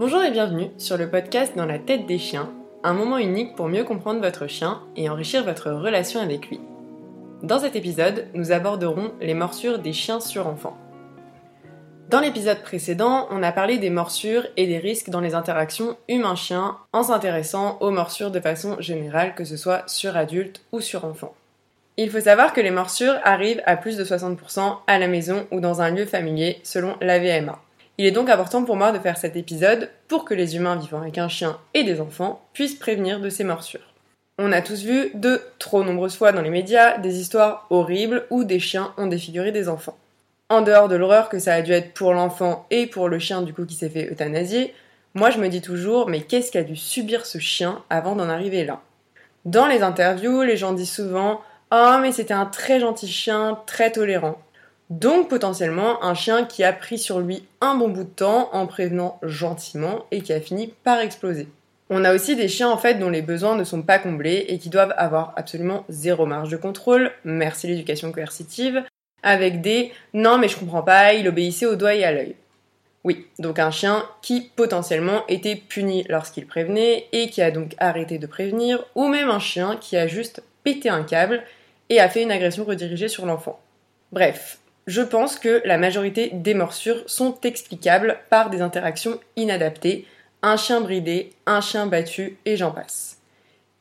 Bonjour 0.00 0.22
et 0.22 0.30
bienvenue 0.30 0.70
sur 0.78 0.96
le 0.96 1.10
podcast 1.10 1.54
Dans 1.58 1.66
la 1.66 1.78
tête 1.78 2.06
des 2.06 2.16
chiens, 2.16 2.50
un 2.82 2.94
moment 2.94 3.18
unique 3.18 3.54
pour 3.54 3.68
mieux 3.68 3.84
comprendre 3.84 4.22
votre 4.22 4.46
chien 4.46 4.80
et 4.96 5.10
enrichir 5.10 5.44
votre 5.44 5.70
relation 5.70 6.22
avec 6.22 6.48
lui. 6.48 6.58
Dans 7.42 7.58
cet 7.58 7.76
épisode, 7.76 8.26
nous 8.32 8.50
aborderons 8.50 9.12
les 9.20 9.34
morsures 9.34 9.78
des 9.78 9.92
chiens 9.92 10.18
sur 10.18 10.46
enfants. 10.46 10.78
Dans 12.08 12.20
l'épisode 12.20 12.62
précédent, 12.62 13.28
on 13.30 13.42
a 13.42 13.52
parlé 13.52 13.76
des 13.76 13.90
morsures 13.90 14.46
et 14.56 14.66
des 14.66 14.78
risques 14.78 15.10
dans 15.10 15.20
les 15.20 15.34
interactions 15.34 15.98
humain-chien 16.08 16.78
en 16.94 17.02
s'intéressant 17.02 17.76
aux 17.82 17.90
morsures 17.90 18.30
de 18.30 18.40
façon 18.40 18.80
générale, 18.80 19.34
que 19.34 19.44
ce 19.44 19.58
soit 19.58 19.86
sur 19.86 20.16
adultes 20.16 20.62
ou 20.72 20.80
sur 20.80 21.04
enfants. 21.04 21.34
Il 21.98 22.08
faut 22.08 22.20
savoir 22.20 22.54
que 22.54 22.62
les 22.62 22.70
morsures 22.70 23.18
arrivent 23.22 23.62
à 23.66 23.76
plus 23.76 23.98
de 23.98 24.04
60% 24.06 24.78
à 24.86 24.98
la 24.98 25.08
maison 25.08 25.46
ou 25.50 25.60
dans 25.60 25.82
un 25.82 25.90
lieu 25.90 26.06
familier 26.06 26.58
selon 26.62 26.96
la 27.02 27.18
VMA. 27.18 27.60
Il 28.00 28.06
est 28.06 28.12
donc 28.12 28.30
important 28.30 28.64
pour 28.64 28.76
moi 28.76 28.92
de 28.92 28.98
faire 28.98 29.18
cet 29.18 29.36
épisode 29.36 29.90
pour 30.08 30.24
que 30.24 30.32
les 30.32 30.56
humains 30.56 30.76
vivant 30.76 31.02
avec 31.02 31.18
un 31.18 31.28
chien 31.28 31.58
et 31.74 31.84
des 31.84 32.00
enfants 32.00 32.40
puissent 32.54 32.78
prévenir 32.78 33.20
de 33.20 33.28
ces 33.28 33.44
morsures. 33.44 33.92
On 34.38 34.52
a 34.52 34.62
tous 34.62 34.84
vu 34.84 35.10
de 35.12 35.42
trop 35.58 35.84
nombreuses 35.84 36.16
fois 36.16 36.32
dans 36.32 36.40
les 36.40 36.48
médias 36.48 36.96
des 36.96 37.20
histoires 37.20 37.66
horribles 37.68 38.24
où 38.30 38.42
des 38.42 38.58
chiens 38.58 38.94
ont 38.96 39.06
défiguré 39.06 39.52
des 39.52 39.68
enfants. 39.68 39.98
En 40.48 40.62
dehors 40.62 40.88
de 40.88 40.96
l'horreur 40.96 41.28
que 41.28 41.38
ça 41.38 41.52
a 41.52 41.60
dû 41.60 41.72
être 41.72 41.92
pour 41.92 42.14
l'enfant 42.14 42.64
et 42.70 42.86
pour 42.86 43.10
le 43.10 43.18
chien 43.18 43.42
du 43.42 43.52
coup 43.52 43.66
qui 43.66 43.74
s'est 43.74 43.90
fait 43.90 44.10
euthanasier, 44.10 44.72
moi 45.12 45.28
je 45.28 45.38
me 45.38 45.48
dis 45.48 45.60
toujours 45.60 46.08
mais 46.08 46.22
qu'est-ce 46.22 46.52
qu'a 46.52 46.62
dû 46.62 46.76
subir 46.76 47.26
ce 47.26 47.36
chien 47.36 47.82
avant 47.90 48.16
d'en 48.16 48.30
arriver 48.30 48.64
là? 48.64 48.80
Dans 49.44 49.66
les 49.66 49.82
interviews, 49.82 50.40
les 50.40 50.56
gens 50.56 50.72
disent 50.72 50.90
souvent 50.90 51.42
Oh 51.70 51.98
mais 52.00 52.12
c'était 52.12 52.32
un 52.32 52.46
très 52.46 52.80
gentil 52.80 53.08
chien, 53.08 53.58
très 53.66 53.92
tolérant. 53.92 54.38
Donc 54.90 55.28
potentiellement 55.28 56.02
un 56.02 56.14
chien 56.14 56.44
qui 56.44 56.64
a 56.64 56.72
pris 56.72 56.98
sur 56.98 57.20
lui 57.20 57.44
un 57.60 57.76
bon 57.76 57.88
bout 57.88 58.02
de 58.02 58.08
temps 58.08 58.50
en 58.52 58.66
prévenant 58.66 59.20
gentiment 59.22 60.04
et 60.10 60.20
qui 60.20 60.32
a 60.32 60.40
fini 60.40 60.74
par 60.82 60.98
exploser. 60.98 61.46
On 61.90 62.04
a 62.04 62.12
aussi 62.12 62.34
des 62.34 62.48
chiens 62.48 62.68
en 62.68 62.76
fait 62.76 62.94
dont 62.94 63.08
les 63.08 63.22
besoins 63.22 63.56
ne 63.56 63.62
sont 63.62 63.82
pas 63.82 64.00
comblés 64.00 64.46
et 64.48 64.58
qui 64.58 64.68
doivent 64.68 64.94
avoir 64.96 65.32
absolument 65.36 65.84
zéro 65.88 66.26
marge 66.26 66.50
de 66.50 66.56
contrôle, 66.56 67.12
merci 67.24 67.68
l'éducation 67.68 68.10
coercitive, 68.10 68.84
avec 69.22 69.60
des 69.60 69.92
non 70.12 70.38
mais 70.38 70.48
je 70.48 70.58
comprends 70.58 70.82
pas, 70.82 71.14
il 71.14 71.28
obéissait 71.28 71.66
au 71.66 71.76
doigt 71.76 71.94
et 71.94 72.04
à 72.04 72.10
l'œil. 72.10 72.34
Oui, 73.04 73.26
donc 73.38 73.58
un 73.58 73.70
chien 73.70 74.04
qui 74.22 74.50
potentiellement 74.56 75.24
était 75.28 75.56
puni 75.56 76.04
lorsqu'il 76.08 76.46
prévenait 76.46 77.06
et 77.12 77.30
qui 77.30 77.42
a 77.42 77.50
donc 77.50 77.74
arrêté 77.78 78.18
de 78.18 78.26
prévenir, 78.26 78.84
ou 78.94 79.08
même 79.08 79.30
un 79.30 79.38
chien 79.38 79.76
qui 79.80 79.96
a 79.96 80.06
juste 80.06 80.42
pété 80.64 80.88
un 80.88 81.04
câble 81.04 81.42
et 81.88 82.00
a 82.00 82.08
fait 82.08 82.22
une 82.22 82.32
agression 82.32 82.64
redirigée 82.64 83.08
sur 83.08 83.24
l'enfant. 83.24 83.58
Bref, 84.12 84.59
je 84.90 85.02
pense 85.02 85.38
que 85.38 85.62
la 85.64 85.78
majorité 85.78 86.30
des 86.32 86.52
morsures 86.52 87.04
sont 87.06 87.38
explicables 87.44 88.18
par 88.28 88.50
des 88.50 88.60
interactions 88.60 89.20
inadaptées, 89.36 90.04
un 90.42 90.56
chien 90.56 90.80
bridé, 90.80 91.30
un 91.46 91.60
chien 91.60 91.86
battu 91.86 92.38
et 92.44 92.56
j'en 92.56 92.72
passe. 92.72 93.18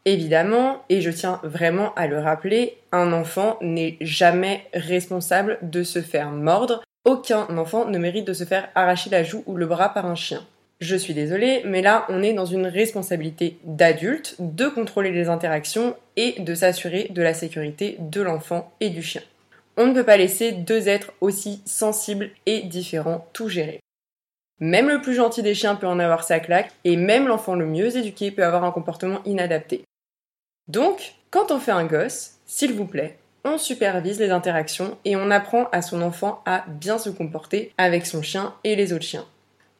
Évidemment, 0.05 0.83
et 0.87 1.01
je 1.01 1.09
tiens 1.09 1.39
vraiment 1.41 1.95
à 1.95 2.05
le 2.05 2.19
rappeler, 2.19 2.77
un 2.91 3.11
enfant 3.11 3.57
n'est 3.59 3.97
jamais 4.01 4.67
responsable 4.71 5.57
de 5.63 5.81
se 5.81 6.03
faire 6.03 6.29
mordre. 6.29 6.83
Aucun 7.05 7.47
enfant 7.57 7.85
ne 7.85 7.97
mérite 7.97 8.27
de 8.27 8.33
se 8.33 8.43
faire 8.43 8.69
arracher 8.75 9.09
la 9.09 9.23
joue 9.23 9.43
ou 9.47 9.57
le 9.57 9.65
bras 9.65 9.89
par 9.89 10.05
un 10.05 10.13
chien. 10.13 10.45
Je 10.79 10.95
suis 10.95 11.15
désolée, 11.15 11.63
mais 11.65 11.81
là, 11.81 12.05
on 12.09 12.21
est 12.21 12.33
dans 12.33 12.45
une 12.45 12.67
responsabilité 12.67 13.57
d'adulte 13.63 14.35
de 14.37 14.67
contrôler 14.67 15.11
les 15.11 15.27
interactions 15.27 15.95
et 16.17 16.39
de 16.39 16.53
s'assurer 16.53 17.07
de 17.09 17.23
la 17.23 17.33
sécurité 17.33 17.97
de 17.99 18.21
l'enfant 18.21 18.71
et 18.79 18.91
du 18.91 19.01
chien. 19.01 19.23
On 19.81 19.87
ne 19.87 19.93
peut 19.93 20.03
pas 20.03 20.17
laisser 20.17 20.51
deux 20.51 20.89
êtres 20.89 21.13
aussi 21.21 21.61
sensibles 21.65 22.31
et 22.45 22.63
différents 22.63 23.25
tout 23.31 23.47
gérer. 23.47 23.79
Même 24.59 24.89
le 24.89 24.99
plus 24.99 25.15
gentil 25.15 25.41
des 25.41 25.55
chiens 25.55 25.75
peut 25.75 25.87
en 25.87 25.99
avoir 25.99 26.25
sa 26.25 26.41
claque, 26.41 26.71
et 26.83 26.97
même 26.97 27.29
l'enfant 27.29 27.55
le 27.55 27.65
mieux 27.65 27.95
éduqué 27.95 28.29
peut 28.29 28.43
avoir 28.43 28.65
un 28.65 28.71
comportement 28.71 29.21
inadapté. 29.23 29.85
Donc, 30.67 31.13
quand 31.31 31.51
on 31.51 31.59
fait 31.59 31.71
un 31.71 31.85
gosse, 31.85 32.31
s'il 32.45 32.73
vous 32.73 32.87
plaît, 32.87 33.19
on 33.45 33.57
supervise 33.57 34.19
les 34.19 34.31
interactions 34.31 34.97
et 35.05 35.15
on 35.15 35.31
apprend 35.31 35.69
à 35.71 35.81
son 35.81 36.01
enfant 36.01 36.41
à 36.45 36.65
bien 36.67 36.97
se 36.97 37.09
comporter 37.09 37.71
avec 37.77 38.05
son 38.05 38.21
chien 38.21 38.53
et 38.65 38.75
les 38.75 38.91
autres 38.91 39.05
chiens. 39.05 39.25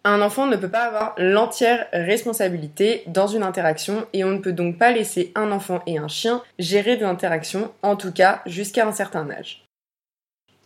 Un 0.06 0.22
enfant 0.22 0.48
ne 0.48 0.56
peut 0.56 0.70
pas 0.70 0.86
avoir 0.86 1.14
l'entière 1.18 1.88
responsabilité 1.92 3.04
dans 3.08 3.28
une 3.28 3.44
interaction 3.44 4.08
et 4.14 4.24
on 4.24 4.32
ne 4.32 4.38
peut 4.38 4.54
donc 4.54 4.78
pas 4.78 4.94
laisser 4.94 5.34
un 5.36 5.52
enfant 5.52 5.82
et 5.88 5.98
un 5.98 6.08
chien 6.08 6.42
gérer 6.58 6.96
des 6.96 7.04
interactions, 7.04 7.74
en 7.84 7.98
tout 7.98 8.14
cas 8.14 8.42
jusqu'à 8.46 8.88
un 8.88 8.94
certain 8.94 9.30
âge. 9.30 9.66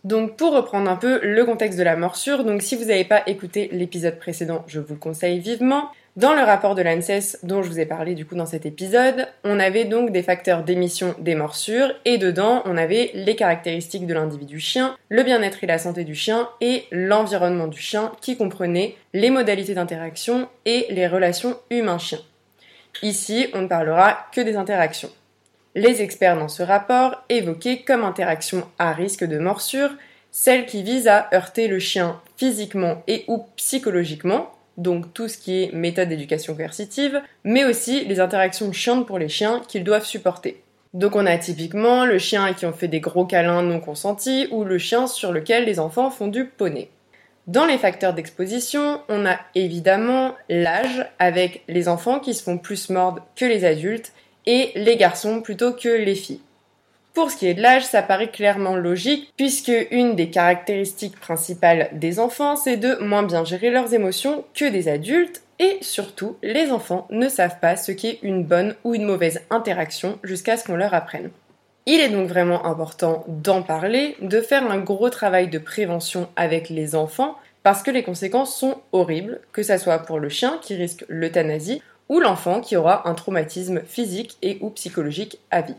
Donc 0.04 0.36
pour 0.36 0.52
reprendre 0.52 0.90
un 0.90 0.96
peu 0.96 1.18
le 1.22 1.44
contexte 1.46 1.78
de 1.78 1.82
la 1.82 1.96
morsure, 1.96 2.44
donc 2.44 2.60
si 2.60 2.76
vous 2.76 2.84
n'avez 2.84 3.04
pas 3.04 3.22
écouté 3.26 3.70
l'épisode 3.72 4.18
précédent, 4.18 4.62
je 4.66 4.78
vous 4.78 4.92
le 4.94 5.00
conseille 5.00 5.38
vivement. 5.38 5.88
Dans 6.16 6.34
le 6.34 6.42
rapport 6.42 6.76
de 6.76 6.82
l'ANSES 6.82 7.38
dont 7.42 7.62
je 7.62 7.68
vous 7.68 7.80
ai 7.80 7.86
parlé 7.86 8.14
du 8.14 8.24
coup 8.24 8.36
dans 8.36 8.46
cet 8.46 8.66
épisode, 8.66 9.26
on 9.42 9.58
avait 9.58 9.84
donc 9.84 10.12
des 10.12 10.22
facteurs 10.22 10.62
d'émission 10.62 11.14
des 11.18 11.34
morsures 11.34 11.92
et 12.04 12.18
dedans 12.18 12.62
on 12.66 12.76
avait 12.76 13.10
les 13.14 13.34
caractéristiques 13.34 14.06
de 14.06 14.14
l'individu 14.14 14.60
chien, 14.60 14.94
le 15.08 15.24
bien-être 15.24 15.64
et 15.64 15.66
la 15.66 15.78
santé 15.78 16.04
du 16.04 16.14
chien 16.14 16.48
et 16.60 16.84
l'environnement 16.92 17.66
du 17.66 17.80
chien 17.80 18.12
qui 18.20 18.36
comprenait 18.36 18.94
les 19.12 19.30
modalités 19.30 19.74
d'interaction 19.74 20.48
et 20.66 20.86
les 20.90 21.08
relations 21.08 21.56
humain-chien. 21.70 22.18
Ici, 23.02 23.48
on 23.54 23.62
ne 23.62 23.68
parlera 23.68 24.18
que 24.32 24.40
des 24.40 24.56
interactions. 24.56 25.10
Les 25.74 26.02
experts 26.02 26.38
dans 26.38 26.48
ce 26.48 26.62
rapport 26.62 27.24
évoquaient 27.28 27.82
comme 27.82 28.04
interaction 28.04 28.64
à 28.78 28.92
risque 28.92 29.24
de 29.24 29.38
morsure 29.38 29.90
celle 30.30 30.66
qui 30.66 30.82
vise 30.82 31.06
à 31.06 31.28
heurter 31.32 31.68
le 31.68 31.78
chien 31.78 32.20
physiquement 32.36 33.04
et 33.06 33.24
ou 33.28 33.44
psychologiquement, 33.54 34.50
donc 34.76 35.14
tout 35.14 35.28
ce 35.28 35.38
qui 35.38 35.62
est 35.62 35.72
méthode 35.72 36.08
d'éducation 36.08 36.56
coercitive, 36.56 37.22
mais 37.44 37.64
aussi 37.64 38.04
les 38.04 38.18
interactions 38.18 38.72
chiantes 38.72 39.06
pour 39.06 39.20
les 39.20 39.28
chiens 39.28 39.62
qu'ils 39.68 39.84
doivent 39.84 40.04
supporter. 40.04 40.60
Donc 40.92 41.14
on 41.14 41.24
a 41.24 41.38
typiquement 41.38 42.04
le 42.04 42.18
chien 42.18 42.52
qui 42.52 42.66
on 42.66 42.72
fait 42.72 42.88
des 42.88 42.98
gros 42.98 43.24
câlins 43.24 43.62
non 43.62 43.78
consentis 43.78 44.48
ou 44.50 44.64
le 44.64 44.78
chien 44.78 45.06
sur 45.06 45.30
lequel 45.30 45.66
les 45.66 45.78
enfants 45.78 46.10
font 46.10 46.26
du 46.26 46.46
poney. 46.46 46.88
Dans 47.46 47.66
les 47.66 47.78
facteurs 47.78 48.14
d'exposition, 48.14 49.02
on 49.08 49.26
a 49.26 49.38
évidemment 49.54 50.34
l'âge 50.48 51.06
avec 51.20 51.62
les 51.68 51.88
enfants 51.88 52.18
qui 52.18 52.34
se 52.34 52.42
font 52.42 52.58
plus 52.58 52.90
mordre 52.90 53.24
que 53.36 53.44
les 53.44 53.64
adultes 53.64 54.12
et 54.46 54.72
les 54.74 54.96
garçons 54.96 55.40
plutôt 55.40 55.72
que 55.72 55.88
les 55.88 56.14
filles. 56.14 56.40
Pour 57.14 57.30
ce 57.30 57.36
qui 57.36 57.46
est 57.46 57.54
de 57.54 57.62
l'âge, 57.62 57.84
ça 57.84 58.02
paraît 58.02 58.30
clairement 58.30 58.74
logique, 58.74 59.32
puisque 59.36 59.72
une 59.92 60.16
des 60.16 60.30
caractéristiques 60.30 61.20
principales 61.20 61.88
des 61.92 62.18
enfants, 62.18 62.56
c'est 62.56 62.76
de 62.76 62.96
moins 62.96 63.22
bien 63.22 63.44
gérer 63.44 63.70
leurs 63.70 63.94
émotions 63.94 64.44
que 64.52 64.68
des 64.68 64.88
adultes, 64.88 65.42
et 65.60 65.78
surtout, 65.80 66.36
les 66.42 66.72
enfants 66.72 67.06
ne 67.10 67.28
savent 67.28 67.60
pas 67.60 67.76
ce 67.76 67.92
qu'est 67.92 68.18
une 68.22 68.42
bonne 68.42 68.74
ou 68.82 68.96
une 68.96 69.04
mauvaise 69.04 69.42
interaction 69.50 70.18
jusqu'à 70.24 70.56
ce 70.56 70.64
qu'on 70.64 70.74
leur 70.74 70.92
apprenne. 70.92 71.30
Il 71.86 72.00
est 72.00 72.08
donc 72.08 72.28
vraiment 72.28 72.66
important 72.66 73.24
d'en 73.28 73.62
parler, 73.62 74.16
de 74.20 74.40
faire 74.40 74.68
un 74.68 74.78
gros 74.78 75.10
travail 75.10 75.48
de 75.48 75.58
prévention 75.58 76.28
avec 76.34 76.68
les 76.68 76.96
enfants, 76.96 77.36
parce 77.62 77.82
que 77.82 77.92
les 77.92 78.02
conséquences 78.02 78.56
sont 78.56 78.78
horribles, 78.90 79.40
que 79.52 79.62
ce 79.62 79.78
soit 79.78 80.00
pour 80.00 80.18
le 80.18 80.28
chien 80.28 80.58
qui 80.62 80.74
risque 80.74 81.04
l'euthanasie, 81.08 81.80
ou 82.08 82.20
l'enfant 82.20 82.60
qui 82.60 82.76
aura 82.76 83.08
un 83.08 83.14
traumatisme 83.14 83.80
physique 83.86 84.36
et 84.42 84.58
ou 84.60 84.70
psychologique 84.70 85.38
à 85.50 85.62
vie. 85.62 85.76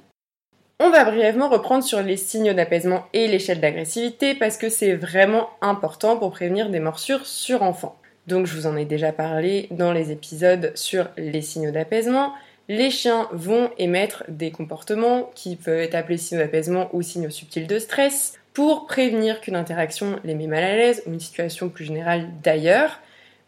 On 0.80 0.90
va 0.90 1.06
brièvement 1.06 1.48
reprendre 1.48 1.86
sur 1.86 2.02
les 2.02 2.18
signaux 2.18 2.54
d'apaisement 2.54 3.06
et 3.14 3.28
l'échelle 3.28 3.62
d'agressivité 3.62 4.36
parce 4.36 4.58
que 4.58 4.68
c'est 4.68 4.94
vraiment 4.94 5.50
important 5.62 6.18
pour 6.18 6.32
prévenir 6.32 6.70
des 6.70 6.82
morsures 6.82 7.26
sur 7.26 7.64
enfants. 7.64 7.98
Donc 8.28 8.46
je 8.46 8.56
vous 8.56 8.68
en 8.68 8.76
ai 8.76 8.84
déjà 8.84 9.14
parlé 9.14 9.68
dans 9.72 9.94
les 9.94 10.12
épisodes 10.12 10.74
sur 10.76 11.08
les 11.16 11.42
signaux 11.42 11.72
d'apaisement. 11.72 12.34
Les 12.68 12.90
chiens 12.90 13.30
vont 13.32 13.70
émettre 13.78 14.24
des 14.28 14.52
comportements 14.52 15.30
qui 15.36 15.56
peuvent 15.56 15.80
être 15.80 15.96
appelés 15.96 16.18
signaux 16.18 16.42
d'apaisement 16.42 16.90
ou 16.92 17.02
signaux 17.02 17.30
subtils 17.30 17.68
de 17.68 17.80
stress 17.80 18.34
pour 18.54 18.86
prévenir 18.88 19.40
qu'une 19.40 19.56
interaction 19.56 20.20
les 20.24 20.34
met 20.34 20.48
mal 20.48 20.64
à 20.64 20.76
l'aise 20.76 21.04
ou 21.06 21.14
une 21.14 21.20
situation 21.20 21.70
plus 21.70 21.86
générale 21.86 22.28
d'ailleurs 22.42 23.00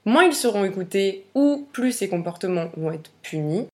moins 0.07 0.23
ils 0.23 0.33
seront 0.33 0.65
écoutés 0.65 1.25
ou 1.35 1.67
plus 1.71 1.91
ces 1.91 2.09
comportements 2.09 2.69
vont 2.77 2.91
être 2.91 3.11
punis, 3.21 3.67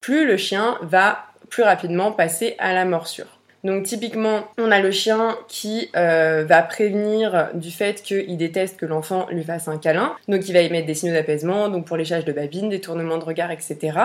plus 0.00 0.26
le 0.26 0.36
chien 0.36 0.78
va 0.82 1.26
plus 1.50 1.62
rapidement 1.62 2.10
passer 2.10 2.56
à 2.58 2.72
la 2.72 2.84
morsure. 2.84 3.38
Donc 3.64 3.84
typiquement, 3.84 4.44
on 4.58 4.70
a 4.70 4.80
le 4.80 4.90
chien 4.90 5.38
qui 5.48 5.90
euh, 5.96 6.44
va 6.46 6.62
prévenir 6.62 7.50
du 7.54 7.70
fait 7.70 8.02
qu'il 8.02 8.36
déteste 8.36 8.76
que 8.76 8.84
l'enfant 8.84 9.26
lui 9.30 9.42
fasse 9.42 9.68
un 9.68 9.78
câlin. 9.78 10.14
Donc 10.28 10.48
il 10.48 10.52
va 10.52 10.60
émettre 10.60 10.86
des 10.86 10.94
signaux 10.94 11.14
d'apaisement, 11.14 11.68
donc 11.68 11.86
pour 11.86 11.96
léchage 11.96 12.26
de 12.26 12.32
babine, 12.32 12.68
des 12.68 12.80
tournements 12.80 13.16
de 13.16 13.24
regard, 13.24 13.50
etc. 13.50 13.98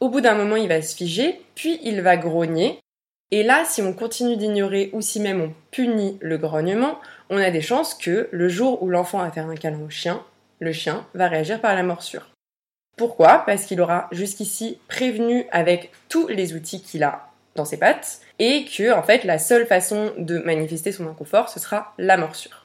Au 0.00 0.10
bout 0.10 0.20
d'un 0.20 0.34
moment, 0.34 0.56
il 0.56 0.68
va 0.68 0.82
se 0.82 0.94
figer, 0.94 1.40
puis 1.54 1.80
il 1.82 2.02
va 2.02 2.16
grogner. 2.16 2.80
Et 3.30 3.42
là, 3.42 3.64
si 3.64 3.82
on 3.82 3.92
continue 3.92 4.36
d'ignorer 4.36 4.90
ou 4.92 5.00
si 5.00 5.20
même 5.20 5.40
on 5.40 5.52
punit 5.70 6.18
le 6.20 6.38
grognement, 6.38 6.98
on 7.30 7.38
a 7.38 7.50
des 7.50 7.60
chances 7.60 7.94
que 7.94 8.28
le 8.30 8.48
jour 8.48 8.82
où 8.82 8.88
l'enfant 8.88 9.18
va 9.18 9.30
faire 9.30 9.48
un 9.48 9.54
câlin 9.54 9.80
au 9.80 9.90
chien, 9.90 10.22
le 10.58 10.72
chien 10.72 11.06
va 11.14 11.28
réagir 11.28 11.60
par 11.60 11.74
la 11.74 11.82
morsure. 11.82 12.30
Pourquoi? 12.96 13.44
Parce 13.46 13.64
qu'il 13.64 13.80
aura 13.80 14.08
jusqu'ici 14.10 14.78
prévenu 14.88 15.46
avec 15.52 15.92
tous 16.08 16.26
les 16.26 16.54
outils 16.54 16.82
qu'il 16.82 17.04
a 17.04 17.28
dans 17.54 17.64
ses 17.64 17.76
pattes 17.76 18.20
et 18.38 18.64
que 18.64 18.92
en 18.92 19.02
fait 19.02 19.24
la 19.24 19.38
seule 19.38 19.66
façon 19.66 20.12
de 20.18 20.38
manifester 20.38 20.92
son 20.92 21.08
inconfort 21.08 21.48
ce 21.48 21.60
sera 21.60 21.94
la 21.98 22.16
morsure. 22.16 22.64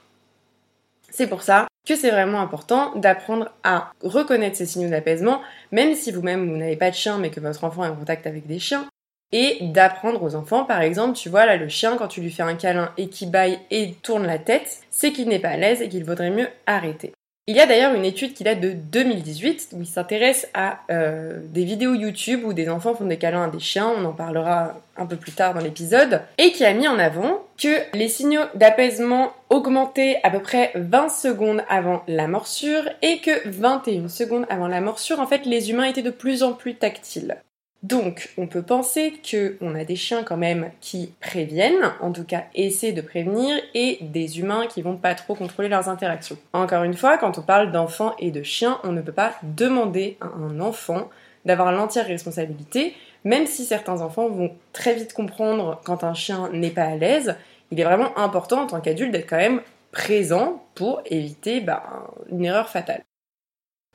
C'est 1.10 1.28
pour 1.28 1.44
ça 1.44 1.68
que 1.88 1.95
c'est 1.95 2.12
vraiment 2.12 2.42
important 2.42 2.95
d'apprendre 2.95 3.51
à 3.63 3.92
reconnaître 4.01 4.57
ces 4.57 4.66
signaux 4.66 4.90
d'apaisement, 4.90 5.42
même 5.72 5.95
si 5.95 6.12
vous-même 6.12 6.50
vous, 6.50 6.57
n'avez 6.57 6.78
pas 6.78 6.90
de 6.90 6.95
chien 6.95 7.19
mais 7.19 7.30
que 7.30 7.40
votre 7.40 7.63
enfant 7.63 7.86
est 7.86 7.90
en 7.90 7.95
contact 7.95 8.25
avec 8.25 8.48
des 8.48 8.60
chiens, 8.60 8.88
et 9.34 9.57
d'apprendre 9.62 10.22
aux 10.22 10.36
enfants, 10.36 10.63
par 10.63 10.81
exemple, 10.81 11.18
tu 11.18 11.28
vois 11.28 11.48
là 11.48 11.57
le 11.57 11.68
chien 11.68 11.98
quand 11.98 12.07
tu 12.07 12.22
lui 12.22 12.31
fais 12.31 12.44
un 12.44 12.56
câlin 12.56 12.94
et 12.98 13.10
qu'il 13.10 13.31
baille 13.31 13.60
et 13.72 13.95
tourne 14.04 14.28
la 14.28 14.38
tête, 14.38 14.81
c'est 14.92 15.12
qu'il 15.12 15.28
n'est 15.28 15.40
pas 15.40 15.50
à 15.50 15.57
l'aise 15.57 15.81
et 15.81 15.90
qu'il 15.90 16.06
vaudrait 16.06 16.30
mieux 16.30 16.48
arrêter. 16.68 17.13
Il 17.45 17.57
y 17.57 17.60
a 17.60 17.66
d'ailleurs 17.66 17.94
une 17.94 18.06
étude 18.06 18.34
qui 18.34 18.45
date 18.45 18.62
de 18.62 18.72
2018 18.72 19.72
où 19.74 19.81
il 19.81 19.86
s'intéresse 19.86 20.48
à 20.54 20.80
euh, 20.90 21.42
des 21.44 21.66
vidéos 21.66 21.94
YouTube 21.94 22.45
où 22.45 22.54
des 22.54 22.69
enfants 22.69 22.95
font 22.95 23.04
des 23.04 23.18
câlins 23.18 23.44
à 23.44 23.48
des 23.50 23.60
chiens, 23.60 23.90
on 23.90 24.06
en 24.06 24.13
parlera 24.13 24.80
un 24.95 25.06
peu 25.06 25.18
plus 25.18 25.34
tard 25.34 25.54
dans 25.54 25.60
l'épisode, 25.60 26.22
et 26.38 26.54
qui 26.54 26.63
a 26.63 26.74
mis 26.74 26.88
en 26.88 26.98
avant 26.98 27.45
que 27.57 27.98
les 27.98 28.07
signaux 28.07 28.44
d'apaisement 28.56 29.34
augmentaient 29.50 30.22
à 30.24 30.30
peu 30.30 30.40
près 30.40 30.72
20 30.75 31.10
secondes 31.10 31.63
avant 31.68 32.01
la 32.07 32.30
morsure 32.30 32.84
et 33.01 33.19
que 33.19 33.45
21 33.50 34.07
secondes 34.07 34.45
avant 34.50 34.69
la 34.69 34.80
morsure, 34.80 35.19
en 35.19 35.28
fait, 35.28 35.45
les 35.45 35.69
humains 35.69 35.84
étaient 35.84 36.01
de 36.01 36.12
plus 36.12 36.44
en 36.44 36.54
plus 36.54 36.75
tactiles. 36.75 37.36
Donc, 37.83 38.30
on 38.38 38.47
peut 38.47 38.62
penser 38.62 39.13
qu'on 39.30 39.75
a 39.75 39.83
des 39.83 39.97
chiens 39.97 40.24
quand 40.24 40.38
même 40.38 40.71
qui 40.80 41.12
préviennent, 41.19 41.91
en 42.00 42.13
tout 42.13 42.24
cas 42.24 42.45
essaient 42.56 42.94
de 42.94 43.01
prévenir, 43.01 43.57
et 43.74 43.97
des 44.00 44.39
humains 44.39 44.68
qui 44.68 44.81
vont 44.81 44.95
pas 44.95 45.15
trop 45.15 45.35
contrôler 45.35 45.68
leurs 45.68 45.89
interactions. 45.89 46.38
Encore 46.53 46.83
une 46.83 46.94
fois, 46.94 47.18
quand 47.18 47.38
on 47.38 47.41
parle 47.41 47.74
d'enfants 47.74 48.15
et 48.19 48.31
de 48.31 48.41
chiens, 48.41 48.80
on 48.85 48.94
ne 48.94 49.01
peut 49.01 49.12
pas 49.12 49.33
demander 49.44 50.18
à 50.21 50.27
un 50.27 50.62
enfant 50.62 51.09
d'avoir 51.44 51.74
l'entière 51.74 52.07
responsabilité, 52.07 52.95
même 53.25 53.47
si 53.47 53.65
certains 53.65 54.01
enfants 54.01 54.30
vont 54.30 54.56
très 54.71 54.95
vite 54.95 55.12
comprendre 55.12 55.81
quand 55.83 56.06
un 56.06 56.13
chien 56.13 56.50
n'est 56.53 56.69
pas 56.69 56.83
à 56.83 56.95
l'aise, 56.95 57.35
il 57.71 57.80
est 57.81 57.83
vraiment 57.83 58.18
important 58.18 58.62
en 58.62 58.68
tant 58.68 58.80
qu'adulte 58.80 59.12
d'être 59.12 59.30
quand 59.30 59.35
même 59.35 59.62
présent 59.91 60.63
pour 60.75 61.01
éviter 61.06 61.59
bah, 61.59 61.83
une 62.31 62.45
erreur 62.45 62.69
fatale. 62.69 63.03